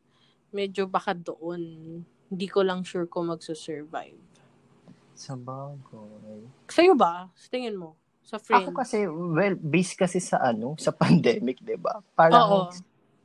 medyo 0.52 0.88
baka 0.88 1.12
doon 1.12 1.62
hindi 2.26 2.46
ko 2.50 2.66
lang 2.66 2.82
sure 2.82 3.06
kung 3.06 3.30
magso-survive. 3.30 4.18
Sa 5.14 5.38
bagay. 5.38 6.42
Sa'yo 6.68 6.98
ba? 6.98 7.30
Sa 7.38 7.46
tingin 7.48 7.78
mo? 7.78 7.94
Sa 8.26 8.42
friend? 8.42 8.66
Ako 8.66 8.74
kasi, 8.74 9.06
well, 9.06 9.54
based 9.54 9.94
kasi 9.94 10.18
sa 10.18 10.42
ano, 10.42 10.74
sa 10.76 10.90
pandemic, 11.00 11.62
di 11.62 11.78
ba? 11.78 12.02
Oo. 12.02 12.68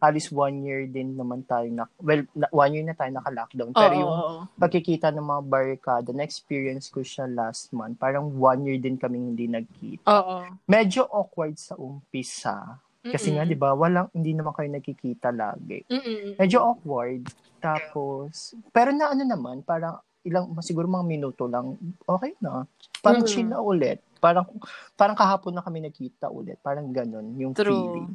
Halos 0.02 0.34
one 0.34 0.66
year 0.66 0.90
din 0.90 1.14
naman 1.14 1.46
tayo 1.46 1.70
na, 1.70 1.86
well, 2.02 2.26
na, 2.34 2.50
one 2.50 2.74
year 2.74 2.82
na 2.82 2.98
tayo 2.98 3.14
naka-lockdown. 3.14 3.70
Pero 3.70 3.94
Oo, 3.94 4.02
yung 4.02 4.14
pagkikita 4.58 5.14
ng 5.14 5.22
mga 5.22 5.42
barricade, 5.46 6.10
na-experience 6.10 6.90
ko 6.90 7.06
siya 7.06 7.30
last 7.30 7.70
month. 7.70 8.02
Parang 8.02 8.34
one 8.34 8.66
year 8.66 8.82
din 8.82 8.98
kaming 8.98 9.38
hindi 9.38 9.46
nagkita. 9.46 10.10
Oo. 10.10 10.58
Medyo 10.66 11.06
awkward 11.06 11.54
sa 11.62 11.78
umpisa. 11.78 12.82
Kasi 13.02 13.38
nga, 13.38 13.46
Mm-mm. 13.46 13.54
di 13.54 13.58
ba, 13.58 13.78
walang, 13.78 14.10
hindi 14.10 14.34
naman 14.34 14.58
kayo 14.58 14.74
nagkikita 14.74 15.30
lagi. 15.30 15.86
Mm-mm. 15.86 16.42
Medyo 16.42 16.58
awkward. 16.66 17.30
Tapos, 17.62 18.58
pero 18.74 18.90
na 18.90 19.14
ano 19.14 19.22
naman, 19.22 19.62
parang 19.62 20.02
ilang, 20.26 20.50
siguro 20.66 20.90
mga 20.90 21.06
minuto 21.06 21.46
lang, 21.46 21.78
okay 22.10 22.34
na. 22.42 22.66
Parang 23.06 23.22
Mm. 23.22 23.30
chill 23.30 23.50
na 23.50 23.62
ulit. 23.62 24.02
Parang, 24.18 24.50
parang 24.98 25.14
kahapon 25.14 25.54
na 25.54 25.62
kami 25.62 25.82
nakita 25.82 26.30
ulit. 26.30 26.58
Parang 26.62 26.90
ganun, 26.90 27.38
yung 27.38 27.54
True. 27.54 27.70
feeling. 27.70 28.10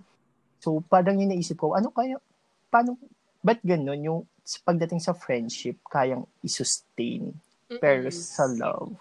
So, 0.60 0.82
parang 0.86 1.20
yung 1.20 1.30
naisip 1.32 1.60
ko, 1.60 1.76
ano 1.76 1.92
kaya, 1.92 2.16
paano, 2.72 2.96
ba't 3.44 3.60
ganun 3.62 4.02
yung 4.02 4.20
pagdating 4.62 5.02
sa 5.02 5.14
friendship, 5.14 5.78
kayang 5.90 6.26
isustain. 6.42 7.34
Pero 7.66 8.06
Mm-mm. 8.06 8.14
sa 8.14 8.46
love, 8.46 8.94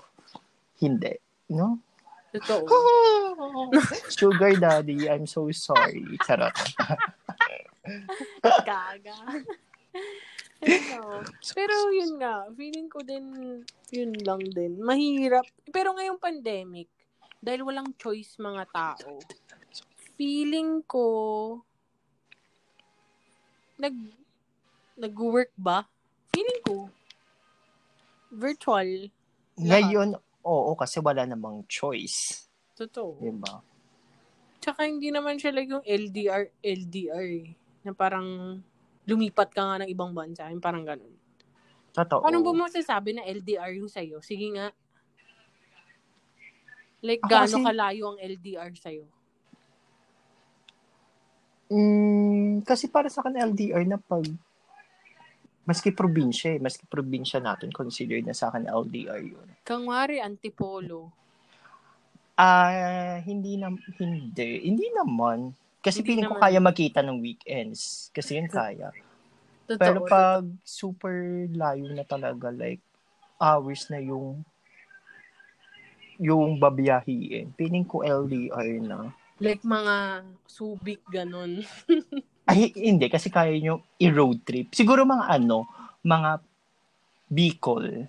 hindi. 0.81 1.13
No? 1.53 1.77
Totoo. 2.33 2.65
Sugar 4.17 4.57
daddy, 4.57 5.07
I'm 5.07 5.29
so 5.29 5.47
sorry. 5.53 6.03
Charot. 6.25 6.51
Gaga. 8.67 9.17
Ano. 10.65 11.21
Pero 11.53 11.74
yun 11.93 12.17
nga, 12.17 12.50
feeling 12.57 12.89
ko 12.89 13.00
din, 13.05 13.25
yun 13.93 14.12
lang 14.25 14.41
din. 14.41 14.81
Mahirap. 14.81 15.45
Pero 15.69 15.93
ngayong 15.93 16.17
pandemic, 16.17 16.89
dahil 17.38 17.62
walang 17.62 17.93
choice 18.01 18.41
mga 18.41 18.65
tao, 18.74 19.21
feeling 20.15 20.84
ko, 20.84 21.05
nag, 23.75 23.95
nag-work 24.95 25.51
ba? 25.55 25.84
Feeling 26.31 26.62
ko, 26.63 26.88
virtual. 28.31 29.12
Ngayon, 29.55 30.15
oo, 30.43 30.72
kasi 30.75 31.00
wala 31.00 31.24
namang 31.24 31.63
choice. 31.67 32.48
Totoo. 32.75 33.19
Diba? 33.19 33.63
Tsaka 34.60 34.84
hindi 34.84 35.12
naman 35.12 35.39
siya 35.39 35.55
like 35.55 35.72
yung 35.72 35.86
LDR, 35.86 36.51
LDR 36.60 37.27
eh. 37.45 37.48
Na 37.86 37.93
parang 37.93 38.60
lumipat 39.05 39.53
ka 39.53 39.62
nga 39.62 39.77
ng 39.84 39.89
ibang 39.91 40.12
bansa. 40.12 40.50
Yung 40.50 40.63
parang 40.63 40.84
ganun. 40.84 41.13
Totoo. 41.95 42.25
Paano 42.25 42.43
ba 42.43 42.51
mo 42.51 42.67
masasabi 42.67 43.15
na 43.15 43.24
LDR 43.24 43.79
yung 43.79 43.88
sa'yo? 43.88 44.19
Sige 44.19 44.51
nga. 44.51 44.74
Like, 47.00 47.22
Ako 47.24 47.29
gaano 47.29 47.55
kasi- 47.55 47.67
kalayo 47.69 48.03
ang 48.12 48.19
LDR 48.19 48.72
sa'yo? 48.75 49.05
Mm, 51.65 52.62
kasi 52.62 52.86
para 52.86 53.10
sa 53.10 53.25
akin 53.25 53.41
LDR 53.53 53.81
na 53.89 53.98
pag 53.98 54.22
maski 55.65 55.89
probinsya 55.89 56.55
eh, 56.55 56.62
maski 56.62 56.86
probinsya 56.86 57.41
natin 57.41 57.74
consider 57.74 58.22
na 58.22 58.38
sa 58.38 58.53
akin 58.53 58.69
LDR 58.69 59.22
yun. 59.25 59.50
Kangwari, 59.65 60.22
antipolo. 60.22 61.10
Ah, 62.38 63.17
hindi 63.25 63.57
na 63.57 63.74
hindi, 63.98 64.50
hindi 64.67 64.88
naman. 64.93 65.55
Kasi 65.81 66.01
Hindi 66.01 66.07
feeling 66.10 66.27
ko 66.29 66.36
naman. 66.38 66.43
kaya 66.45 66.60
magkita 66.62 67.00
ng 67.01 67.17
weekends. 67.22 68.10
Kasi 68.13 68.38
yun 68.41 68.50
kaya. 68.50 68.89
Totoo. 69.65 69.81
Pero 69.81 69.98
pag 70.05 70.45
super 70.62 71.50
layo 71.50 71.89
na 71.93 72.05
talaga, 72.05 72.53
like, 72.53 72.81
hours 73.41 73.89
na 73.89 74.01
yung 74.01 74.45
yung 76.15 76.55
babiyahiin, 76.55 77.51
feeling 77.60 77.84
ko 77.84 78.00
LDR 78.01 78.79
na. 78.79 79.12
Like, 79.39 79.63
mga 79.63 80.23
subik, 80.45 81.01
ganun. 81.11 81.63
Ay, 82.49 82.69
hindi. 82.77 83.09
Kasi 83.09 83.33
kaya 83.33 83.51
nyo 83.57 83.81
i-road 83.97 84.45
trip. 84.45 84.71
Siguro 84.71 85.01
mga 85.03 85.25
ano, 85.27 85.65
mga 86.05 86.39
Bicol. 87.25 88.05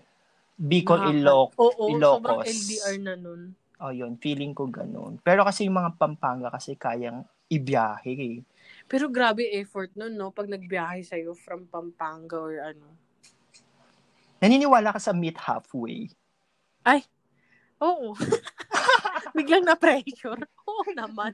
Bicol, 0.57 1.01
Nakaka- 1.01 1.17
Iloc. 1.17 1.49
Oo, 1.57 1.85
Ilocos. 1.97 2.17
sobrang 2.21 2.41
LDR 2.45 2.97
na 3.01 3.15
nun. 3.17 3.43
Oh, 3.81 3.93
yun. 3.93 4.17
Feeling 4.21 4.53
ko 4.53 4.69
ganun. 4.69 5.21
Pero 5.21 5.45
kasi 5.45 5.65
yung 5.65 5.81
mga 5.81 5.97
Pampanga 5.97 6.49
kasi 6.53 6.77
kayang 6.77 7.25
ibiyahe 7.49 8.13
eh. 8.13 8.39
Pero 8.85 9.09
grabe 9.09 9.49
effort 9.57 9.91
nun, 9.97 10.17
no? 10.17 10.33
Pag 10.33 10.49
nagbiyahe 10.53 11.01
sa'yo 11.05 11.33
from 11.33 11.65
Pampanga 11.67 12.37
or 12.37 12.57
ano. 12.61 12.87
Naniniwala 14.41 14.93
ka 14.93 15.01
sa 15.01 15.17
meet 15.17 15.37
halfway. 15.41 16.13
Oo. 17.81 18.17
Biglang 19.33 19.65
na-pressure. 19.65 20.41
Oo 20.69 20.89
naman. 20.93 21.33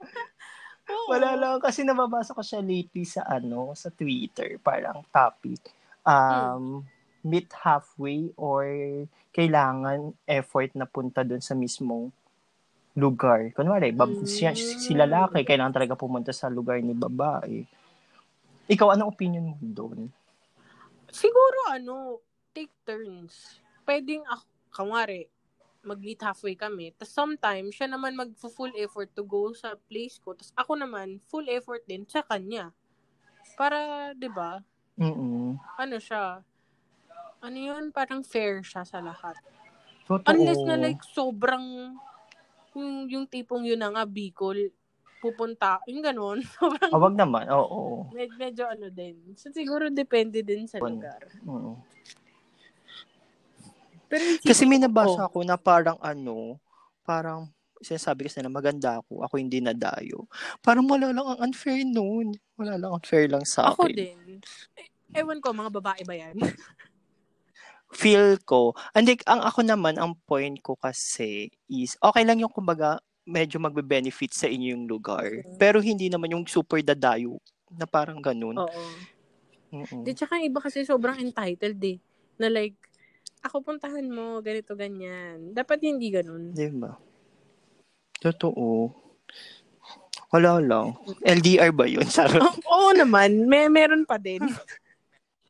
Oo. 0.92 1.08
Wala 1.16 1.32
lang 1.34 1.56
kasi 1.64 1.80
nababasa 1.80 2.36
ko 2.36 2.44
siya 2.44 2.60
lately 2.60 3.08
sa 3.08 3.24
ano, 3.24 3.72
sa 3.72 3.88
Twitter, 3.88 4.60
parang 4.60 5.00
topic. 5.08 5.60
Um, 6.04 6.84
meet 7.24 7.48
halfway 7.56 8.28
or 8.36 8.68
kailangan 9.32 10.12
effort 10.28 10.76
na 10.76 10.84
punta 10.84 11.24
doon 11.24 11.40
sa 11.40 11.56
mismong 11.56 12.12
lugar. 12.92 13.48
Kunwari, 13.56 13.90
bab- 13.90 14.12
Mm. 14.12 14.28
siya, 14.28 14.52
si 14.54 14.92
lalaki, 14.92 15.42
kailangan 15.42 15.72
talaga 15.74 15.96
pumunta 15.96 16.30
sa 16.36 16.52
lugar 16.52 16.78
ni 16.78 16.92
babae. 16.92 17.64
Ikaw, 18.68 18.94
anong 18.94 19.12
opinion 19.16 19.56
mo 19.56 19.56
doon? 19.60 20.12
Siguro 21.08 21.72
ano, 21.72 22.20
take 22.52 22.72
turns. 22.84 23.58
Pwedeng 23.82 24.22
ako, 24.28 24.44
kamari, 24.70 25.26
mag-meet 25.84 26.20
halfway 26.20 26.56
kami. 26.56 26.90
Tapos 26.96 27.12
sometimes, 27.12 27.76
siya 27.76 27.88
naman 27.88 28.16
mag-full 28.16 28.72
effort 28.80 29.12
to 29.12 29.22
go 29.22 29.52
sa 29.52 29.76
place 29.88 30.18
ko. 30.18 30.32
Tapos 30.32 30.52
ako 30.56 30.72
naman, 30.80 31.20
full 31.28 31.46
effort 31.52 31.84
din 31.84 32.08
sa 32.08 32.24
kanya. 32.24 32.72
Para, 33.54 34.10
di 34.16 34.26
ba, 34.32 34.58
Mm-mm. 34.96 35.60
ano 35.78 35.96
siya, 36.00 36.40
ano 37.44 37.58
yun, 37.60 37.92
parang 37.92 38.24
fair 38.24 38.64
siya 38.64 38.82
sa 38.82 39.04
lahat. 39.04 39.36
Totoo. 40.08 40.28
Unless 40.28 40.60
na 40.64 40.76
like, 40.80 41.00
sobrang, 41.12 41.96
yung, 42.72 43.08
yung 43.08 43.24
tipong 43.28 43.64
yun 43.68 43.80
na 43.80 43.92
nga, 43.92 44.04
Bicol, 44.08 44.72
pupunta, 45.20 45.80
yung 45.88 46.04
ganun, 46.04 46.40
sobrang, 46.56 46.92
Ah, 46.92 47.00
wag 47.00 47.16
naman, 47.16 47.48
oo. 47.52 48.08
med- 48.12 48.36
medyo 48.36 48.68
ano 48.68 48.88
din. 48.92 49.36
So, 49.36 49.48
siguro 49.52 49.88
depende 49.88 50.44
din 50.44 50.68
sa 50.68 50.80
lugar. 50.80 51.20
Mm. 51.44 51.44
Pero 51.44 51.60
yung 51.64 51.80
Kasi 54.42 54.62
may 54.64 54.78
ko- 54.78 54.86
nabasa 54.88 55.28
ako 55.28 55.38
na 55.42 55.56
parang 55.56 55.98
ano, 56.00 56.58
parang 57.02 57.50
sinasabi 57.84 58.26
kasi 58.26 58.40
na 58.40 58.48
maganda 58.48 59.04
ako, 59.04 59.20
ako 59.22 59.34
hindi 59.36 59.60
nadayo. 59.60 60.24
Parang 60.64 60.88
wala 60.88 61.12
lang 61.12 61.26
ang 61.26 61.52
unfair 61.52 61.84
noon. 61.84 62.32
Wala 62.56 62.80
lang 62.80 62.96
unfair 62.96 63.28
lang 63.28 63.44
sa 63.44 63.68
Ako 63.70 63.86
akin. 63.86 63.94
din. 63.94 64.18
Eh, 64.80 64.88
Ewan 65.14 65.38
ko, 65.38 65.52
mga 65.52 65.70
babae 65.78 66.02
ba 66.02 66.14
yan? 66.16 66.34
Feel 67.94 68.42
ko, 68.42 68.74
hindi, 68.90 69.14
ang 69.28 69.44
ako 69.46 69.62
naman, 69.62 69.94
ang 70.00 70.18
point 70.26 70.58
ko 70.58 70.74
kasi 70.74 71.46
is, 71.70 71.94
okay 72.02 72.26
lang 72.26 72.42
yung 72.42 72.50
kumbaga, 72.50 72.98
medyo 73.22 73.62
magbe-benefit 73.62 74.34
sa 74.34 74.50
inyo 74.50 74.74
yung 74.74 74.84
lugar. 74.90 75.44
Mm. 75.46 75.56
Pero 75.56 75.78
hindi 75.78 76.10
naman 76.10 76.34
yung 76.34 76.44
super 76.50 76.82
dadayo 76.82 77.38
na 77.70 77.86
parang 77.86 78.18
ganun. 78.18 78.58
Oo. 78.58 78.82
Mm-mm. 79.74 80.02
Di, 80.02 80.14
tsaka 80.14 80.38
iba 80.42 80.58
kasi 80.58 80.82
sobrang 80.82 81.18
entitled 81.18 81.78
eh. 81.82 81.98
Na 82.38 82.50
like, 82.50 82.74
ako 83.44 83.60
puntahan 83.60 84.08
mo, 84.08 84.40
ganito, 84.40 84.72
ganyan. 84.72 85.52
Dapat 85.52 85.84
hindi 85.84 86.08
ganun. 86.08 86.56
Di 86.56 86.72
ba? 86.72 86.96
Totoo. 88.24 88.88
Wala 90.32 90.58
lang. 90.58 90.96
LDR 91.22 91.70
ba 91.76 91.84
yun? 91.84 92.08
Sarot. 92.16 92.40
Oo 92.40 92.56
oo 92.72 92.90
naman, 92.96 93.44
may 93.44 93.68
meron 93.68 94.08
pa 94.08 94.16
din. 94.16 94.40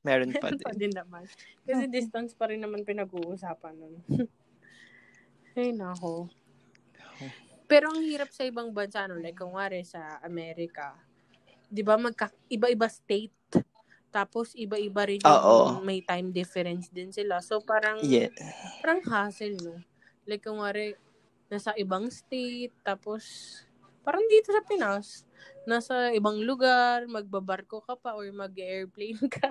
Meron 0.04 0.36
pa 0.36 0.52
meron 0.52 0.60
pa 0.60 0.76
din. 0.76 0.92
din 0.92 1.00
naman. 1.00 1.24
Kasi 1.64 1.88
distance 1.88 2.36
pa 2.36 2.52
rin 2.52 2.60
naman 2.60 2.84
pinag-uusapan 2.84 3.72
nun. 3.72 4.04
Ay, 5.56 5.72
nako. 5.72 6.28
Pero 7.64 7.88
ang 7.88 8.04
hirap 8.04 8.28
sa 8.28 8.44
ibang 8.44 8.68
bansa, 8.68 9.08
no? 9.08 9.16
like 9.16 9.32
kung 9.32 9.56
wari 9.56 9.80
sa 9.80 10.20
Amerika, 10.20 10.92
di 11.72 11.80
ba 11.80 11.96
magka, 11.96 12.28
iba-iba 12.52 12.84
state, 12.84 13.64
tapos 14.14 14.54
iba-iba 14.54 15.02
rin 15.10 15.18
yung 15.18 15.42
Oo. 15.42 15.82
may 15.82 15.98
time 16.06 16.30
difference 16.30 16.86
din 16.94 17.10
sila. 17.10 17.42
So 17.42 17.58
parang, 17.58 17.98
Yeah. 17.98 18.30
parang 18.78 19.02
hassle, 19.02 19.58
no? 19.58 19.82
Like 20.22 20.46
kung 20.46 20.62
wari, 20.62 20.94
nasa 21.50 21.74
ibang 21.74 22.06
state, 22.14 22.70
tapos 22.86 23.26
parang 24.06 24.22
dito 24.30 24.54
sa 24.54 24.62
Pinas, 24.62 25.26
nasa 25.66 26.14
ibang 26.14 26.38
lugar, 26.46 27.10
magbabarko 27.10 27.82
ka 27.82 27.98
pa 27.98 28.14
or 28.14 28.30
mag-airplane 28.30 29.18
ka. 29.34 29.50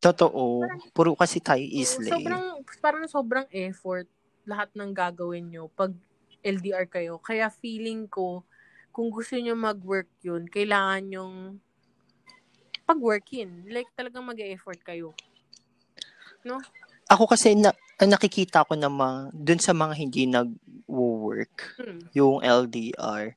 Totoo. 0.00 0.64
Puro 0.96 1.12
kasi 1.12 1.42
tayo 1.44 1.60
So, 1.60 2.00
isla 2.00 2.08
eh. 2.08 2.16
sobrang, 2.16 2.46
parang 2.80 3.04
sobrang 3.04 3.46
effort 3.52 4.08
lahat 4.48 4.72
ng 4.72 4.96
gagawin 4.96 5.52
nyo 5.52 5.68
pag 5.76 5.92
LDR 6.40 6.88
kayo. 6.88 7.20
Kaya 7.20 7.52
feeling 7.52 8.08
ko, 8.08 8.46
kung 8.94 9.12
gusto 9.12 9.36
nyo 9.36 9.52
mag-work 9.58 10.08
yun, 10.24 10.48
kailangan 10.48 11.04
yung 11.12 11.34
pag-workin. 12.88 13.68
Like, 13.68 13.92
talagang 13.92 14.24
mag-effort 14.24 14.80
kayo. 14.80 15.12
Ako 17.12 17.24
kasi 17.24 17.56
na, 17.56 17.72
ang 18.00 18.12
nakikita 18.12 18.64
ko 18.68 18.76
na 18.76 18.88
mga, 18.92 19.32
dun 19.32 19.60
sa 19.60 19.72
mga 19.72 19.94
hindi 19.96 20.22
nag-work, 20.28 21.76
Hmm. 21.80 22.04
yung 22.16 22.36
LDR, 22.44 23.32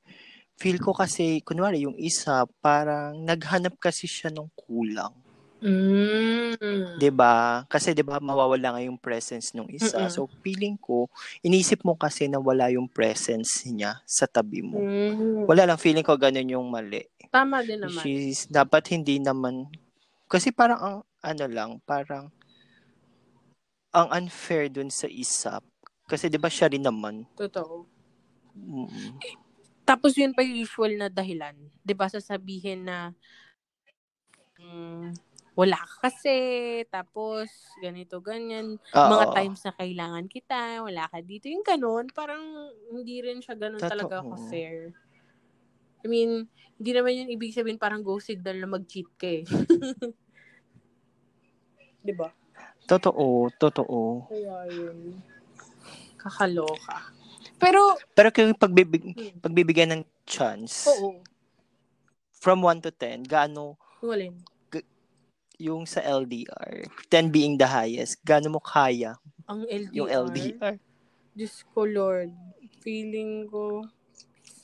feel 0.60 0.78
ko 0.80 0.92
kasi, 0.96 1.40
kunwari, 1.44 1.84
yung 1.88 1.96
isa, 2.00 2.44
parang 2.60 3.20
naghanap 3.24 3.76
kasi 3.80 4.08
siya 4.08 4.30
ng 4.32 4.48
kulang. 4.56 5.12
Mm. 5.62 6.98
'Di 6.98 7.14
ba? 7.14 7.62
Kasi 7.70 7.94
'di 7.94 8.02
ba 8.02 8.18
mawawala 8.18 8.74
nga 8.74 8.82
yung 8.82 8.98
presence 8.98 9.54
ng 9.54 9.70
isa. 9.70 9.94
Mm-mm. 9.94 10.10
So 10.10 10.26
feeling 10.42 10.74
ko, 10.82 11.06
inisip 11.46 11.86
mo 11.86 11.94
kasi 11.94 12.26
na 12.26 12.42
wala 12.42 12.74
yung 12.74 12.90
presence 12.90 13.70
niya 13.70 14.02
sa 14.10 14.26
tabi 14.26 14.66
mo. 14.66 14.82
Mm. 14.82 15.46
Wala 15.46 15.70
lang 15.70 15.78
feeling 15.78 16.02
ko 16.02 16.18
ganun 16.18 16.50
yung 16.50 16.66
mali. 16.66 17.06
Tama 17.32 17.64
din 17.64 17.80
naman. 17.80 18.04
Is 18.12 18.46
dapat 18.52 18.92
hindi 18.92 19.16
naman 19.24 19.72
kasi 20.28 20.52
parang 20.52 20.80
ang 20.80 20.98
ano 21.24 21.46
lang, 21.48 21.72
parang 21.88 22.28
ang 23.96 24.08
unfair 24.12 24.68
dun 24.68 24.92
sa 24.92 25.08
isa. 25.08 25.64
Kasi 26.12 26.28
'di 26.28 26.36
ba 26.40 26.52
siya 26.52 26.68
rin 26.68 26.84
naman. 26.84 27.24
Totoo. 27.40 27.88
Mm. 28.52 29.16
Tapos 29.88 30.16
yun 30.20 30.36
pa 30.36 30.44
yung 30.44 30.60
usual 30.60 31.00
na 31.00 31.08
dahilan. 31.08 31.56
'Di 31.84 31.94
ba 31.96 32.12
sasabihin 32.12 32.84
na 32.88 33.16
mm, 34.60 35.16
wala 35.56 35.76
ka 35.76 36.08
kasi, 36.08 36.40
tapos 36.88 37.52
ganito, 37.84 38.24
ganyan. 38.24 38.80
Mga 38.96 39.26
Oo. 39.28 39.36
times 39.36 39.62
na 39.68 39.74
kailangan 39.76 40.26
kita, 40.32 40.80
wala 40.84 41.08
ka 41.12 41.20
dito. 41.20 41.52
Yung 41.52 41.64
ganun, 41.64 42.08
parang 42.16 42.72
hindi 42.92 43.20
rin 43.20 43.44
siya 43.44 43.60
ganun 43.60 43.84
Totoo. 43.84 43.92
talaga 43.92 44.24
ka-fair. 44.24 44.96
I 46.02 46.08
mean, 46.10 46.50
hindi 46.82 46.92
naman 46.98 47.14
yun 47.14 47.30
ibig 47.30 47.54
sabihin 47.54 47.78
parang 47.78 48.02
go 48.02 48.18
signal 48.18 48.58
na 48.58 48.68
mag-cheat 48.70 49.10
ka 49.18 49.30
eh. 49.30 49.44
'Di 52.02 52.14
ba? 52.18 52.34
Totoo, 52.90 53.48
totoo. 53.56 54.26
Kaya 54.28 54.66
yun. 54.74 55.22
Kakaloka. 56.18 57.14
Pero, 57.62 57.94
Pero 58.18 58.30
kung 58.34 58.58
pagbibig 58.58 59.14
hmm, 59.14 59.38
pagbibigyan 59.42 59.94
ng 59.94 60.04
chance 60.26 60.90
oo. 60.90 61.22
from 62.34 62.66
1 62.66 62.82
to 62.82 62.90
10, 62.90 63.22
gaano 63.30 63.78
Yung 64.02 64.14
alin? 64.18 64.36
yung 65.62 65.86
sa 65.86 66.02
LDR, 66.02 66.90
10 67.14 67.30
being 67.30 67.54
the 67.54 67.70
highest, 67.70 68.18
gaano 68.26 68.58
mo 68.58 68.58
kaya 68.58 69.14
Ang 69.46 69.70
LDR. 69.70 69.94
yung 69.94 70.10
LDR? 70.10 70.82
Diyos 71.38 71.62
ko, 71.70 71.86
Lord. 71.86 72.34
Feeling 72.82 73.46
ko, 73.46 73.86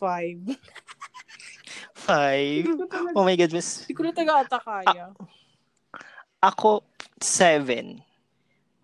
five. 0.02 0.42
5. 2.08 3.12
Oh 3.20 3.28
my 3.28 3.36
God, 3.36 3.52
mas 3.52 3.84
Hindi 3.84 3.96
ko 4.00 4.04
na 4.08 4.16
taga 4.16 4.34
ata 4.48 4.60
kaya. 4.64 5.12
ako 6.40 6.88
7. 7.20 8.00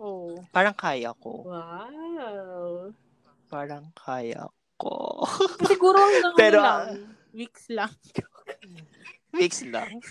Oo. 0.03 0.43
Parang 0.51 0.75
kaya 0.75 1.15
ko. 1.15 1.47
Wow. 1.47 2.91
Parang 3.47 3.87
kaya 3.95 4.51
ko. 4.75 5.23
Siguro 5.63 5.95
Pero, 6.41 6.59
ano 6.59 6.67
lang. 6.67 6.85
Weeks 7.31 7.71
lang. 7.71 7.91
Mix 9.33 9.65
lang. 9.65 10.03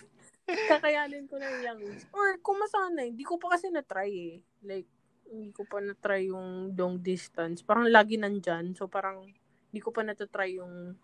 Kakayanin 0.49 1.31
ko 1.31 1.39
na 1.39 1.47
yung 1.63 1.79
weeks. 1.79 2.09
Or 2.11 2.35
kung 2.43 2.59
masanay, 2.59 3.15
hindi 3.15 3.23
ko 3.23 3.39
pa 3.39 3.55
kasi 3.55 3.71
na-try 3.71 4.11
eh. 4.11 4.37
Like, 4.67 4.89
hindi 5.31 5.55
ko 5.55 5.63
pa 5.69 5.79
na-try 5.79 6.33
yung 6.33 6.75
long 6.75 6.99
distance. 6.99 7.63
Parang 7.63 7.87
lagi 7.87 8.19
nandyan. 8.19 8.75
So, 8.75 8.91
parang 8.91 9.23
hindi 9.71 9.81
ko 9.81 9.95
pa 9.95 10.03
na-try 10.03 10.59
yung 10.59 10.99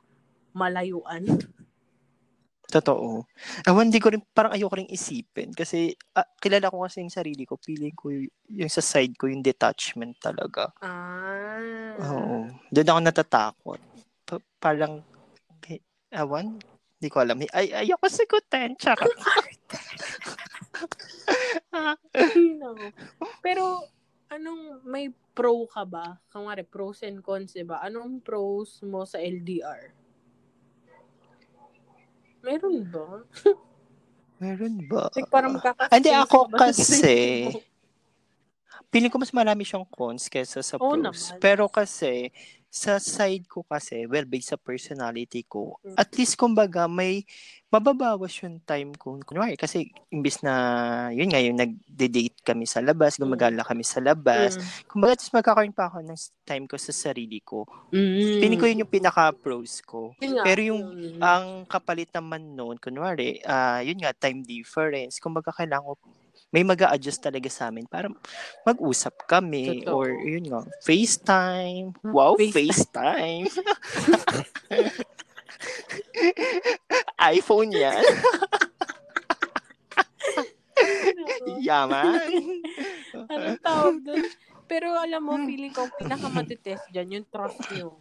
malayuan. 0.57 1.23
Totoo. 2.69 3.25
Ewan, 3.65 3.89
di 3.89 3.97
ko 3.97 4.13
rin, 4.13 4.21
parang 4.21 4.53
ayoko 4.53 4.77
rin 4.77 4.93
isipin. 4.93 5.57
Kasi, 5.57 5.89
ah, 6.13 6.29
kilala 6.37 6.69
ko 6.69 6.85
kasi 6.85 7.01
yung 7.01 7.09
sarili 7.09 7.49
ko. 7.49 7.57
Feeling 7.57 7.97
ko 7.97 8.13
y- 8.13 8.29
yung 8.53 8.69
sa 8.69 8.85
side 8.85 9.17
ko, 9.17 9.25
yung 9.25 9.41
detachment 9.41 10.21
talaga. 10.21 10.69
Ah. 10.85 11.97
Oo. 11.97 12.53
Doon 12.69 12.91
ako 12.93 13.01
natatakot. 13.01 13.81
Pa- 14.29 14.45
parang, 14.61 15.01
ewan, 16.13 16.61
di 17.01 17.09
ko 17.09 17.25
alam. 17.25 17.41
Ay, 17.57 17.73
ayoko 17.73 18.05
sagutin. 18.05 18.77
Charot. 18.77 19.17
Pero, 23.41 23.81
anong, 24.29 24.85
may 24.85 25.09
pro 25.33 25.65
ka 25.73 25.89
ba? 25.89 26.21
Kamari, 26.29 26.69
pros 26.69 27.01
and 27.01 27.25
cons, 27.25 27.57
diba? 27.57 27.81
Anong 27.81 28.21
pros 28.21 28.85
mo 28.85 29.09
sa 29.09 29.17
LDR? 29.17 30.08
Meron 32.43 32.77
ba? 32.87 33.07
Meron 34.39 34.75
ba? 34.87 35.11
Like, 35.15 35.29
parang 35.29 35.59
Ah, 35.59 35.91
Hindi, 35.91 36.11
ako 36.15 36.49
kasi, 36.53 37.03
Piling 38.89 39.13
ko 39.13 39.21
mas 39.21 39.35
marami 39.37 39.69
siyang 39.69 39.85
cons 39.85 40.33
kaysa 40.33 40.65
sa 40.65 40.81
pros. 40.81 40.97
naman. 40.97 41.41
Pero 41.43 41.69
kasi, 41.69 42.33
sa 42.69 43.01
side 43.01 43.49
ko 43.49 43.65
kasi, 43.65 44.05
well, 44.05 44.29
based 44.29 44.53
sa 44.53 44.61
personality 44.61 45.41
ko, 45.49 45.81
Mm. 45.81 45.97
at 45.97 46.13
least, 46.15 46.37
kumbaga, 46.37 46.85
may 46.85 47.25
mababawas 47.69 48.33
yung 48.45 48.61
time 48.65 48.93
ko. 48.97 49.17
Kunwari, 49.25 49.57
kasi, 49.57 49.89
imbis 50.09 50.41
na, 50.45 50.53
yun 51.13 51.29
nga, 51.33 51.41
yung 51.41 51.57
nag-date 51.57 52.37
kami 52.45 52.65
sa 52.69 52.81
labas, 52.85 53.17
gumagala 53.17 53.65
kami 53.65 53.85
sa 53.85 54.01
labas, 54.01 54.57
Mm. 54.57 54.65
kumbaga, 54.89 55.13
at 55.17 55.21
least 55.21 55.33
magkakaroon 55.33 55.73
pa 55.77 55.89
ako 55.89 55.99
ng 56.05 56.21
time 56.45 56.65
ko 56.69 56.77
sa 56.77 56.93
sarili 56.93 57.41
ko. 57.41 57.65
Mm. 57.89 58.41
Piling 58.41 58.61
ko 58.61 58.67
yun 58.69 58.83
yung 58.85 58.93
pinaka-pros 58.93 59.81
ko. 59.85 60.13
Nga, 60.21 60.45
Pero 60.45 60.61
yung 60.61 60.83
yun. 60.93 61.21
ang 61.25 61.65
kapalit 61.65 62.13
naman 62.13 62.53
noon, 62.53 62.77
kunwari, 62.77 63.41
ah 63.49 63.81
yun 63.81 63.97
nga, 64.01 64.13
time 64.13 64.45
difference. 64.45 65.21
Kumbaga, 65.21 65.53
kailangan 65.53 65.89
ko, 65.89 65.95
may 66.49 66.65
mag 66.65 66.81
adjust 66.89 67.21
talaga 67.21 67.49
sa 67.53 67.69
amin 67.69 67.85
para 67.85 68.09
mag-usap 68.65 69.29
kami. 69.29 69.85
Totoo. 69.85 70.01
Or, 70.01 70.09
yun 70.09 70.49
nga, 70.49 70.65
FaceTime. 70.81 71.93
Wow, 72.01 72.41
FaceTime. 72.41 73.53
FaceTime. 73.53 74.93
iPhone 77.37 77.71
yan. 77.75 78.01
Yaman. 81.61 82.23
Anong 83.29 83.61
tawag 83.61 83.97
doon? 84.07 84.25
Pero 84.69 84.93
alam 84.97 85.21
mo, 85.25 85.37
feeling 85.45 85.73
ko, 85.73 85.89
pinakamatitest 85.97 86.93
dyan, 86.93 87.21
yung 87.21 87.27
trust 87.29 87.61
nyo. 87.73 87.97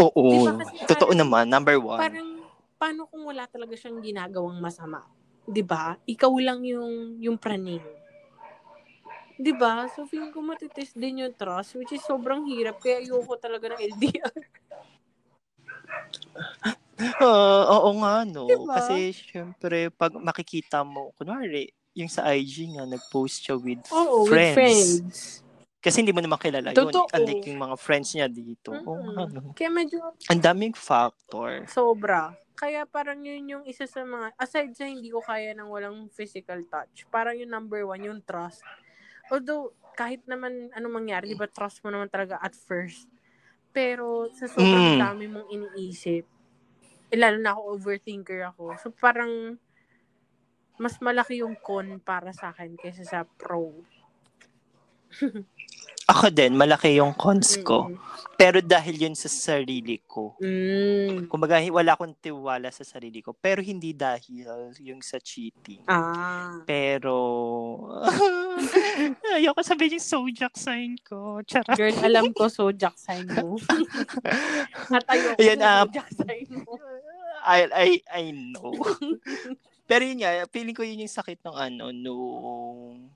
Oo. 0.00 0.24
Diba 0.32 0.64
kasi 0.64 0.84
Totoo 0.88 1.12
parang- 1.12 1.20
naman, 1.20 1.44
number 1.48 1.76
one. 1.80 2.00
Parang, 2.00 2.28
paano 2.80 3.04
kung 3.08 3.28
wala 3.28 3.44
talaga 3.44 3.76
siyang 3.76 4.00
ginagawang 4.00 4.56
masama? 4.56 5.04
'Di 5.50 5.62
ba? 5.66 5.98
Ikaw 6.06 6.32
lang 6.38 6.62
yung, 6.62 7.18
yung 7.18 7.34
praning. 7.34 7.82
'Di 9.34 9.50
ba? 9.50 9.90
So, 9.90 10.06
feeling 10.06 10.30
ko 10.30 10.38
matitest 10.46 10.94
din 10.94 11.26
yung 11.26 11.34
trust, 11.34 11.74
which 11.74 11.90
is 11.90 12.06
sobrang 12.06 12.46
hirap. 12.46 12.78
Kaya 12.78 13.02
ayoko 13.02 13.34
talaga 13.34 13.74
ng 13.74 13.80
LDR. 13.98 14.34
Ah, 17.00 17.64
oo 17.80 17.96
nga, 18.04 18.28
no. 18.28 18.44
Diba? 18.44 18.76
Kasi, 18.76 19.16
syempre, 19.16 19.88
pag 19.88 20.12
makikita 20.20 20.84
mo, 20.84 21.16
kunwari, 21.16 21.72
yung 21.96 22.12
sa 22.12 22.28
IG 22.28 22.76
nga, 22.76 22.84
nag-post 22.84 23.40
siya 23.40 23.56
with 23.56 23.80
Oo, 23.88 24.28
friends. 24.28 24.52
with 24.52 24.52
friends. 24.52 25.16
Kasi 25.80 26.04
hindi 26.04 26.12
mo 26.12 26.20
naman 26.20 26.36
kilala 26.36 26.76
Totoo. 26.76 27.08
yun. 27.08 27.16
Unlike 27.16 27.42
yung 27.48 27.60
mga 27.64 27.76
friends 27.80 28.12
niya 28.12 28.28
dito. 28.28 28.76
Mm-mm. 28.76 28.84
Oo 28.84 29.00
nga, 29.16 29.24
no. 29.32 29.56
Kaya 29.56 29.72
medyo 29.72 30.12
Ang 30.28 30.44
daming 30.44 30.76
factor. 30.76 31.64
sobra. 31.72 32.36
Kaya 32.60 32.84
parang 32.84 33.24
yun 33.24 33.48
yung 33.48 33.64
isa 33.64 33.88
sa 33.88 34.04
mga, 34.04 34.36
aside 34.36 34.72
sa 34.76 34.84
hindi 34.84 35.08
ko 35.08 35.24
kaya 35.24 35.56
ng 35.56 35.68
walang 35.72 35.98
physical 36.12 36.60
touch, 36.68 37.08
parang 37.08 37.36
yung 37.40 37.48
number 37.56 37.80
one, 37.88 38.04
yung 38.04 38.20
trust. 38.20 38.60
Although, 39.32 39.72
kahit 39.96 40.20
naman 40.28 40.68
ano 40.76 40.86
mangyari, 40.92 41.32
di 41.32 41.38
ba 41.38 41.48
trust 41.48 41.80
mo 41.84 41.88
naman 41.92 42.12
talaga 42.12 42.36
at 42.40 42.52
first. 42.52 43.08
Pero 43.72 44.28
sa 44.36 44.46
sobrang 44.50 44.92
Mm. 44.92 45.00
dami 45.00 45.24
mong 45.30 45.48
iniisip, 45.56 46.24
eh, 47.12 47.18
lalo 47.18 47.38
na 47.40 47.52
ako 47.56 47.62
overthinker 47.78 48.40
ako. 48.52 48.64
So 48.82 48.88
parang 48.94 49.58
mas 50.80 50.96
malaki 51.02 51.34
yung 51.42 51.56
con 51.66 51.86
para 52.08 52.30
sa 52.32 52.46
akin 52.54 52.72
kaysa 52.80 53.04
sa 53.04 53.20
pro. 53.40 53.84
Ako 56.20 56.36
din, 56.36 56.52
malaki 56.52 57.00
yung 57.00 57.16
cons 57.16 57.56
ko. 57.64 57.88
Mm. 57.88 57.96
Pero 58.36 58.60
dahil 58.60 59.08
yun 59.08 59.16
sa 59.16 59.24
sarili 59.24 60.04
ko. 60.04 60.36
Mm. 60.36 61.32
Kumbaga, 61.32 61.56
wala 61.72 61.96
akong 61.96 62.12
tiwala 62.20 62.68
sa 62.68 62.84
sarili 62.84 63.24
ko. 63.24 63.32
Pero 63.32 63.64
hindi 63.64 63.96
dahil 63.96 64.44
yung 64.84 65.00
sa 65.00 65.16
cheating. 65.16 65.80
Ah. 65.88 66.60
Pero, 66.68 67.16
ayoko 69.40 69.64
sabihin 69.64 69.96
yung 69.96 70.04
zodiac 70.04 70.52
sign 70.60 71.00
ko. 71.00 71.40
Charot. 71.40 71.72
Girl, 71.72 71.96
alam 72.04 72.36
ko 72.36 72.52
zodiac 72.52 73.00
sign 73.00 73.24
mo. 73.24 73.56
At 75.00 75.08
ayoko 75.08 75.40
Ayan, 75.40 75.64
sa 75.64 75.64
ah, 75.64 75.80
zodiac 75.88 76.08
sign 76.20 76.48
mo. 76.52 76.76
I, 77.48 77.60
I, 77.72 77.88
I 78.12 78.24
know. 78.36 78.76
Pero 79.88 80.04
yun 80.04 80.20
nga, 80.20 80.44
feeling 80.52 80.76
ko 80.76 80.84
yun 80.84 81.00
yung 81.00 81.16
sakit 81.16 81.40
ng 81.48 81.56
ano, 81.56 81.96
nung, 81.96 83.08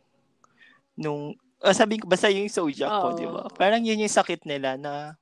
nung, 0.96 1.36
ah, 1.64 1.72
sabihin 1.72 2.04
ko, 2.04 2.06
basta 2.06 2.28
yung 2.28 2.52
zodiac 2.52 2.92
ko, 2.92 3.16
di 3.16 3.24
ba? 3.24 3.48
Parang 3.56 3.80
yun 3.80 4.04
yung 4.04 4.12
sakit 4.12 4.44
nila 4.44 4.76
na, 4.76 5.16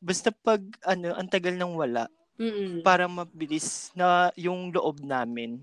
basta 0.00 0.32
pag, 0.32 0.64
ano, 0.88 1.12
ang 1.12 1.28
tagal 1.28 1.52
nang 1.52 1.76
wala, 1.76 2.08
Mm-mm. 2.40 2.80
parang 2.80 3.12
mabilis 3.12 3.92
na 3.92 4.32
yung 4.36 4.72
loob 4.72 5.04
namin, 5.04 5.60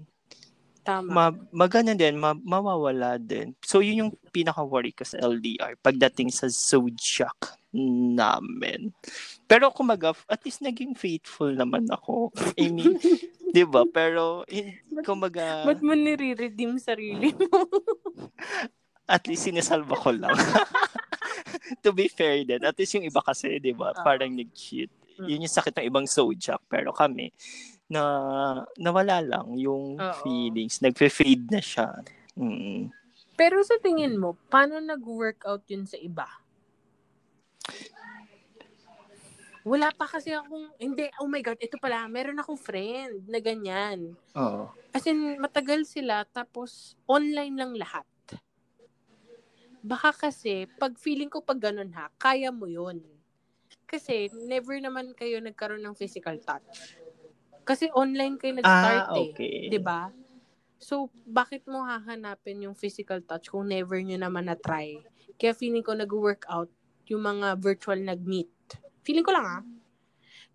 Tama. 0.84 1.10
ma, 1.10 1.26
magana 1.50 1.98
din, 1.98 2.14
ma, 2.20 2.38
mawawala 2.38 3.18
din. 3.18 3.58
So, 3.66 3.82
yun 3.82 4.06
yung 4.06 4.12
pinaka-worry 4.30 4.94
ko 4.94 5.02
sa 5.08 5.18
LDR 5.22 5.80
pagdating 5.82 6.30
sa 6.30 6.46
zodiac 6.52 7.58
namin. 7.74 8.94
Pero 9.50 9.74
kumaga, 9.74 10.14
at 10.30 10.44
least 10.46 10.62
naging 10.62 10.94
faithful 10.94 11.50
naman 11.50 11.90
ako. 11.90 12.30
I 12.60 12.70
mean, 12.70 13.00
di 13.56 13.64
ba? 13.66 13.88
Pero, 13.90 14.46
in, 14.46 14.78
kumaga, 15.02 15.66
Ba't 15.66 15.82
mo 15.82 15.98
nire-redeem 15.98 16.78
sarili 16.78 17.34
mo? 17.34 17.48
at 19.08 19.24
least 19.28 19.48
sinasalva 19.48 19.96
ko 20.00 20.10
lang. 20.16 20.36
to 21.84 21.92
be 21.92 22.08
fair 22.08 22.44
din. 22.48 22.64
At 22.64 22.76
least 22.80 22.96
yung 22.96 23.08
iba 23.08 23.20
kasi, 23.20 23.60
di 23.60 23.76
ba? 23.76 23.92
Ah. 23.92 24.04
Parang 24.04 24.32
nag-cheat. 24.32 24.90
Mm. 25.20 25.28
Yun 25.30 25.44
yung 25.46 25.56
sakit 25.56 25.74
ng 25.78 25.88
ibang 25.92 26.08
zodiac. 26.08 26.64
Pero 26.72 26.96
kami, 26.96 27.30
na 27.92 28.02
nawala 28.80 29.22
lang 29.22 29.54
yung 29.60 30.00
Oo. 30.00 30.16
feelings. 30.24 30.80
Nagfe-fade 30.80 31.48
na 31.52 31.62
siya. 31.62 31.90
Mm. 32.34 32.90
Pero 33.34 33.62
sa 33.66 33.78
tingin 33.82 34.18
mo, 34.18 34.38
paano 34.48 34.80
nag-workout 34.80 35.66
yun 35.70 35.86
sa 35.90 35.98
iba? 35.98 36.26
Wala 39.64 39.96
pa 39.96 40.04
kasi 40.04 40.36
akong, 40.36 40.76
hindi, 40.76 41.08
oh 41.24 41.30
my 41.30 41.40
God, 41.40 41.56
ito 41.64 41.80
pala, 41.80 42.04
meron 42.12 42.36
akong 42.36 42.60
friend 42.60 43.24
na 43.32 43.40
ganyan. 43.40 44.12
Oo. 44.36 44.68
As 44.92 45.08
in, 45.08 45.40
matagal 45.40 45.88
sila, 45.88 46.28
tapos 46.28 47.00
online 47.08 47.56
lang 47.56 47.74
lahat. 47.74 48.04
Baka 49.84 50.16
kasi, 50.16 50.64
pag 50.80 50.96
feeling 50.96 51.28
ko 51.28 51.44
pag 51.44 51.60
ganun 51.60 51.92
ha, 51.92 52.08
kaya 52.16 52.56
mo 52.56 52.72
yun. 52.72 53.04
Kasi, 53.84 54.32
never 54.48 54.80
naman 54.80 55.12
kayo 55.12 55.44
nagkaroon 55.44 55.84
ng 55.84 56.00
physical 56.00 56.40
touch. 56.40 56.96
Kasi 57.68 57.92
online 57.92 58.40
kayo 58.40 58.56
nag-start 58.56 59.12
Ah, 59.12 59.20
eh. 59.20 59.32
okay. 59.36 59.68
'di 59.68 59.80
ba? 59.84 60.12
So, 60.80 61.12
bakit 61.28 61.64
mo 61.68 61.84
hahanapin 61.88 62.64
yung 62.68 62.76
physical 62.76 63.24
touch 63.24 63.48
kung 63.52 63.72
never 63.72 64.00
nyo 64.04 64.20
naman 64.20 64.52
na-try? 64.52 65.00
Kaya 65.40 65.56
feeling 65.56 65.84
ko 65.84 65.96
nag-workout 65.96 66.72
yung 67.08 67.24
mga 67.24 67.56
virtual 67.60 68.00
nag-meet. 68.04 68.52
Feeling 69.08 69.24
ko 69.24 69.32
lang 69.32 69.48
ah. 69.48 69.64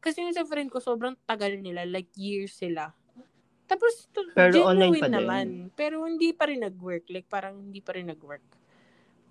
Kasi 0.04 0.24
yung 0.24 0.36
sa 0.36 0.44
friend 0.44 0.68
ko, 0.68 0.80
sobrang 0.84 1.16
tagal 1.24 1.56
nila. 1.60 1.88
Like, 1.88 2.12
years 2.18 2.56
sila. 2.58 2.92
Tapos, 3.70 4.10
to, 4.12 4.24
Pero 4.36 4.68
online 4.68 5.00
pa 5.00 5.08
din. 5.08 5.16
naman. 5.16 5.46
Pero 5.78 6.04
hindi 6.04 6.34
pa 6.36 6.50
rin 6.50 6.60
nag-work. 6.66 7.08
Like, 7.08 7.28
parang 7.30 7.70
hindi 7.70 7.80
pa 7.80 7.96
rin 7.96 8.10
nag-work. 8.12 8.57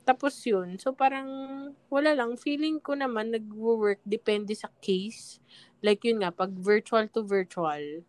Tapos 0.08 0.40
yun. 0.48 0.80
So, 0.80 0.96
parang 0.96 1.28
wala 1.92 2.16
lang. 2.16 2.40
Feeling 2.40 2.80
ko 2.80 2.96
naman 2.96 3.36
nag-work. 3.36 4.00
Depende 4.08 4.56
sa 4.56 4.72
case. 4.80 5.44
Like, 5.84 6.08
yun 6.08 6.24
nga, 6.24 6.32
pag 6.32 6.56
virtual 6.56 7.12
to 7.12 7.28
virtual, 7.28 8.08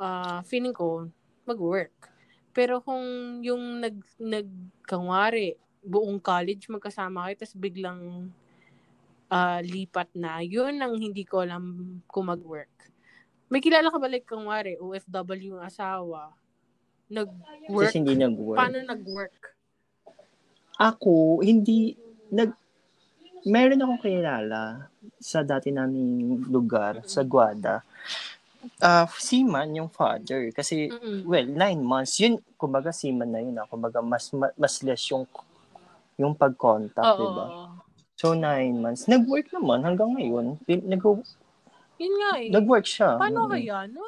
ah 0.00 0.40
feeling 0.48 0.72
ko, 0.72 1.12
mag-work. 1.44 1.92
Pero 2.56 2.80
kung 2.80 3.04
yung 3.44 3.84
nag, 3.84 4.00
nag 4.16 4.48
kangwari, 4.88 5.60
buong 5.84 6.16
college 6.24 6.72
magkasama 6.72 7.28
kayo, 7.28 7.36
tapos 7.44 7.56
biglang 7.60 8.00
ah, 9.30 9.60
lipat 9.60 10.08
na, 10.16 10.40
yun 10.40 10.80
ang 10.80 10.96
hindi 10.96 11.22
ko 11.28 11.44
alam 11.44 11.62
kung 12.08 12.32
mag-work. 12.32 12.72
May 13.52 13.60
kilala 13.60 13.92
ka 13.92 14.00
ba 14.00 14.08
like 14.08 14.26
kangwari, 14.26 14.80
OFW 14.80 15.58
yung 15.58 15.62
asawa, 15.62 16.32
nag-work, 17.12 17.92
Kasi 17.92 18.02
hindi 18.02 18.16
nag-work. 18.18 18.58
paano 18.58 18.78
nag-work? 18.82 19.59
Ako, 20.80 21.44
hindi, 21.44 21.92
nag, 22.32 22.56
meron 23.44 23.76
akong 23.78 24.00
kilala 24.00 24.88
sa 25.20 25.44
dati 25.44 25.68
naming 25.68 26.40
lugar, 26.48 27.04
sa 27.04 27.20
Guada. 27.20 27.84
Ah, 28.76 29.04
seaman 29.10 29.72
yung 29.72 29.88
father. 29.88 30.48
Kasi, 30.52 30.88
Mm-mm. 30.88 31.24
well, 31.24 31.44
nine 31.44 31.80
months. 31.80 32.16
Yun, 32.16 32.40
kumbaga 32.56 32.92
seaman 32.92 33.28
na 33.28 33.40
yun. 33.40 33.56
Ah. 33.56 33.68
Kumbaga, 33.68 34.00
mas, 34.00 34.32
ma- 34.32 34.52
mas 34.54 34.80
less 34.80 35.04
yung, 35.08 35.24
yung 36.16 36.32
pag-contact, 36.32 37.04
Oo. 37.06 37.20
diba? 37.20 37.46
So, 38.16 38.32
nine 38.32 38.76
months. 38.76 39.04
Nag-work 39.04 39.48
naman 39.50 39.80
hanggang 39.80 40.12
ngayon. 40.12 40.60
Nag- 40.64 41.24
Yun 41.96 42.14
nga 42.16 42.30
eh. 42.36 42.48
nag-work 42.48 42.84
siya. 42.84 43.16
Paano 43.16 43.48
Mm. 43.48 43.52
kaya, 43.52 43.76
no? 43.88 44.04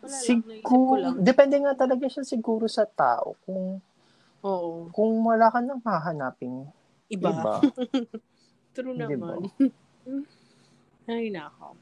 Wala 0.00 0.16
Siguro, 0.16 0.96
lang. 0.96 1.14
depende 1.20 1.56
nga 1.60 1.76
talaga 1.76 2.08
siya 2.08 2.24
siguro 2.24 2.64
sa 2.64 2.88
tao. 2.88 3.36
Kung, 3.44 3.78
Oo. 4.40 4.88
kung 4.90 5.12
wala 5.20 5.52
ka 5.52 5.60
nang 5.60 5.80
hahanapin, 5.84 6.64
Iba. 7.06 7.28
iba. 7.30 7.54
True 8.74 8.96
naman. 8.96 9.50
Ay, 11.10 11.28
nako. 11.28 11.74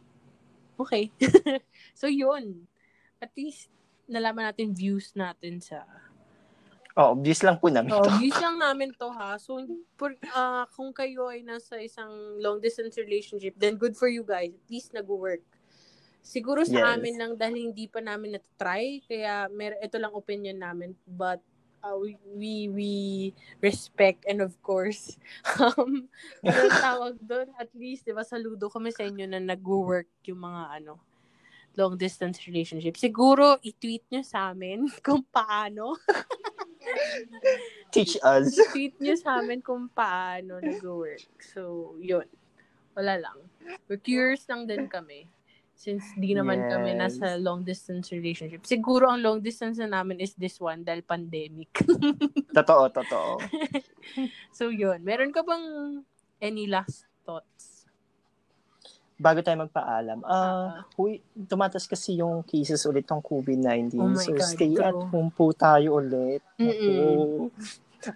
Okay. 0.81 1.13
so, 2.01 2.09
yun. 2.09 2.65
At 3.21 3.31
least, 3.37 3.69
nalaman 4.09 4.49
natin 4.49 4.73
views 4.73 5.13
natin 5.13 5.61
sa... 5.61 5.85
Oh, 6.99 7.15
obvious 7.15 7.47
lang 7.47 7.63
po 7.63 7.71
namin 7.71 7.95
Oh, 7.95 8.03
to. 8.03 8.11
views 8.19 8.35
lang 8.43 8.59
namin 8.59 8.91
to 8.91 9.07
ha. 9.13 9.39
So, 9.39 9.63
for, 9.95 10.17
ah, 10.35 10.67
kung 10.75 10.91
kayo 10.91 11.31
ay 11.31 11.47
nasa 11.47 11.79
isang 11.79 12.11
long 12.43 12.59
distance 12.59 12.99
relationship, 12.99 13.55
then 13.55 13.79
good 13.79 13.95
for 13.95 14.11
you 14.11 14.27
guys. 14.27 14.51
At 14.51 14.67
least 14.67 14.91
nag-work. 14.91 15.45
Siguro 16.21 16.61
sa 16.63 16.77
Yes. 16.77 16.89
amin 16.99 17.15
lang 17.17 17.33
dahil 17.35 17.73
hindi 17.73 17.89
pa 17.89 18.05
namin 18.05 18.37
na-try, 18.37 19.01
kaya 19.09 19.49
mer 19.49 19.79
ito 19.81 19.97
lang 19.97 20.13
opinion 20.13 20.61
namin. 20.61 20.93
But 21.09 21.41
uh, 21.81 21.97
we, 21.97 22.19
we 22.35 22.53
we 22.69 22.93
respect 23.63 24.27
and 24.27 24.43
of 24.43 24.55
course 24.61 25.15
um 25.63 26.11
ano 26.43 26.67
tawag 26.83 27.15
doon 27.23 27.49
at 27.55 27.71
least 27.71 28.03
'di 28.03 28.13
ba 28.13 28.27
saludo 28.27 28.67
kami 28.67 28.91
sa 28.91 29.07
inyo 29.07 29.31
na 29.31 29.39
nag-work 29.39 30.11
yung 30.27 30.43
mga 30.43 30.83
ano 30.83 30.99
long 31.79 31.95
distance 31.95 32.43
relationship. 32.43 32.99
Siguro 32.99 33.55
i-tweet 33.63 34.03
nyo 34.11 34.27
sa 34.27 34.51
amin 34.51 34.91
kung 35.07 35.23
paano. 35.31 35.95
Teach 37.95 38.19
us. 38.19 38.51
I-tweet 38.59 38.99
nyo 38.99 39.15
sa 39.15 39.39
amin 39.39 39.63
kung 39.63 39.87
paano 39.87 40.59
nag-work. 40.59 41.23
So, 41.39 41.95
yun. 42.03 42.27
Wala 42.99 43.23
lang. 43.23 43.39
We're 43.87 44.03
curious 44.03 44.43
lang 44.51 44.67
din 44.67 44.91
kami. 44.91 45.31
Since 45.79 46.19
di 46.19 46.35
naman 46.35 46.67
kami 46.67 46.99
Yes. 46.99 47.23
nasa 47.23 47.39
long 47.39 47.63
distance 47.63 48.11
relationship. 48.11 48.67
Siguro 48.67 49.07
ang 49.07 49.23
long 49.23 49.39
distance 49.39 49.79
na 49.79 49.87
namin 49.87 50.19
is 50.19 50.35
this 50.35 50.59
one 50.59 50.83
dahil 50.83 51.07
pandemic. 51.07 51.71
Totoo, 52.59 52.91
totoo. 52.91 53.39
so, 54.59 54.75
yun. 54.75 54.99
Meron 55.07 55.31
ka 55.31 55.47
bang 55.47 56.03
any 56.43 56.67
last 56.67 57.07
thoughts? 57.23 57.87
Bago 59.15 59.39
tayo 59.39 59.63
magpaalam, 59.67 60.23
ah, 60.27 60.83
huy, 60.99 61.23
tumatas 61.47 61.87
kasi 61.87 62.19
yung 62.19 62.43
cases 62.43 62.83
ulit 62.87 63.07
ng 63.07 63.23
COVID-19. 63.23 63.99
Oh 64.03 64.15
so, 64.19 64.35
God, 64.35 64.51
stay 64.51 64.75
true. 64.75 64.83
at 64.83 64.95
home 64.95 65.31
po 65.31 65.55
tayo 65.55 66.03
ulit. 66.03 66.43
Mm-mm. 66.59 67.51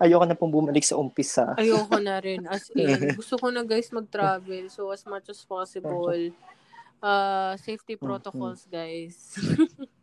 Ayoko 0.03 0.25
na 0.27 0.39
pong 0.39 0.55
bumalik 0.55 0.83
sa 0.83 0.99
umpisa. 0.99 1.55
Ayoko 1.59 1.99
na 2.03 2.19
rin. 2.19 2.43
As 2.47 2.71
in, 2.75 2.99
gusto 3.19 3.39
ko 3.39 3.55
na 3.55 3.63
guys 3.63 3.91
mag-travel. 3.95 4.67
So, 4.71 4.91
as 4.91 5.07
much 5.07 5.31
as 5.31 5.43
possible, 5.47 6.31
uh, 7.03 7.59
safety 7.59 7.99
protocols, 7.99 8.65
guys. 8.71 9.37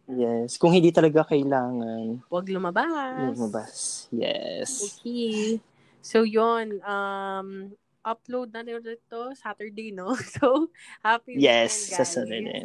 Yes. 0.09 0.57
Kung 0.57 0.73
hindi 0.73 0.89
talaga 0.89 1.21
kailangan, 1.21 2.25
Huwag 2.27 2.45
lumabas. 2.49 3.37
lumabas. 3.37 3.77
Yes. 4.09 4.99
Okay. 4.99 5.61
So, 6.01 6.25
yon 6.25 6.81
Um, 6.81 7.77
upload 8.01 8.49
na 8.49 8.65
ulit 8.65 8.97
to 9.05 9.37
Saturday, 9.37 9.93
no? 9.93 10.17
So, 10.35 10.73
happy 11.05 11.37
Yes, 11.37 11.93
weekend, 11.93 11.93
sa 11.93 12.01
guys. 12.01 12.09
Saturday. 12.09 12.61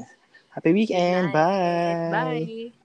Happy 0.56 0.70
weekend. 0.72 1.36
Bye. 1.36 2.08
Bye. 2.08 2.83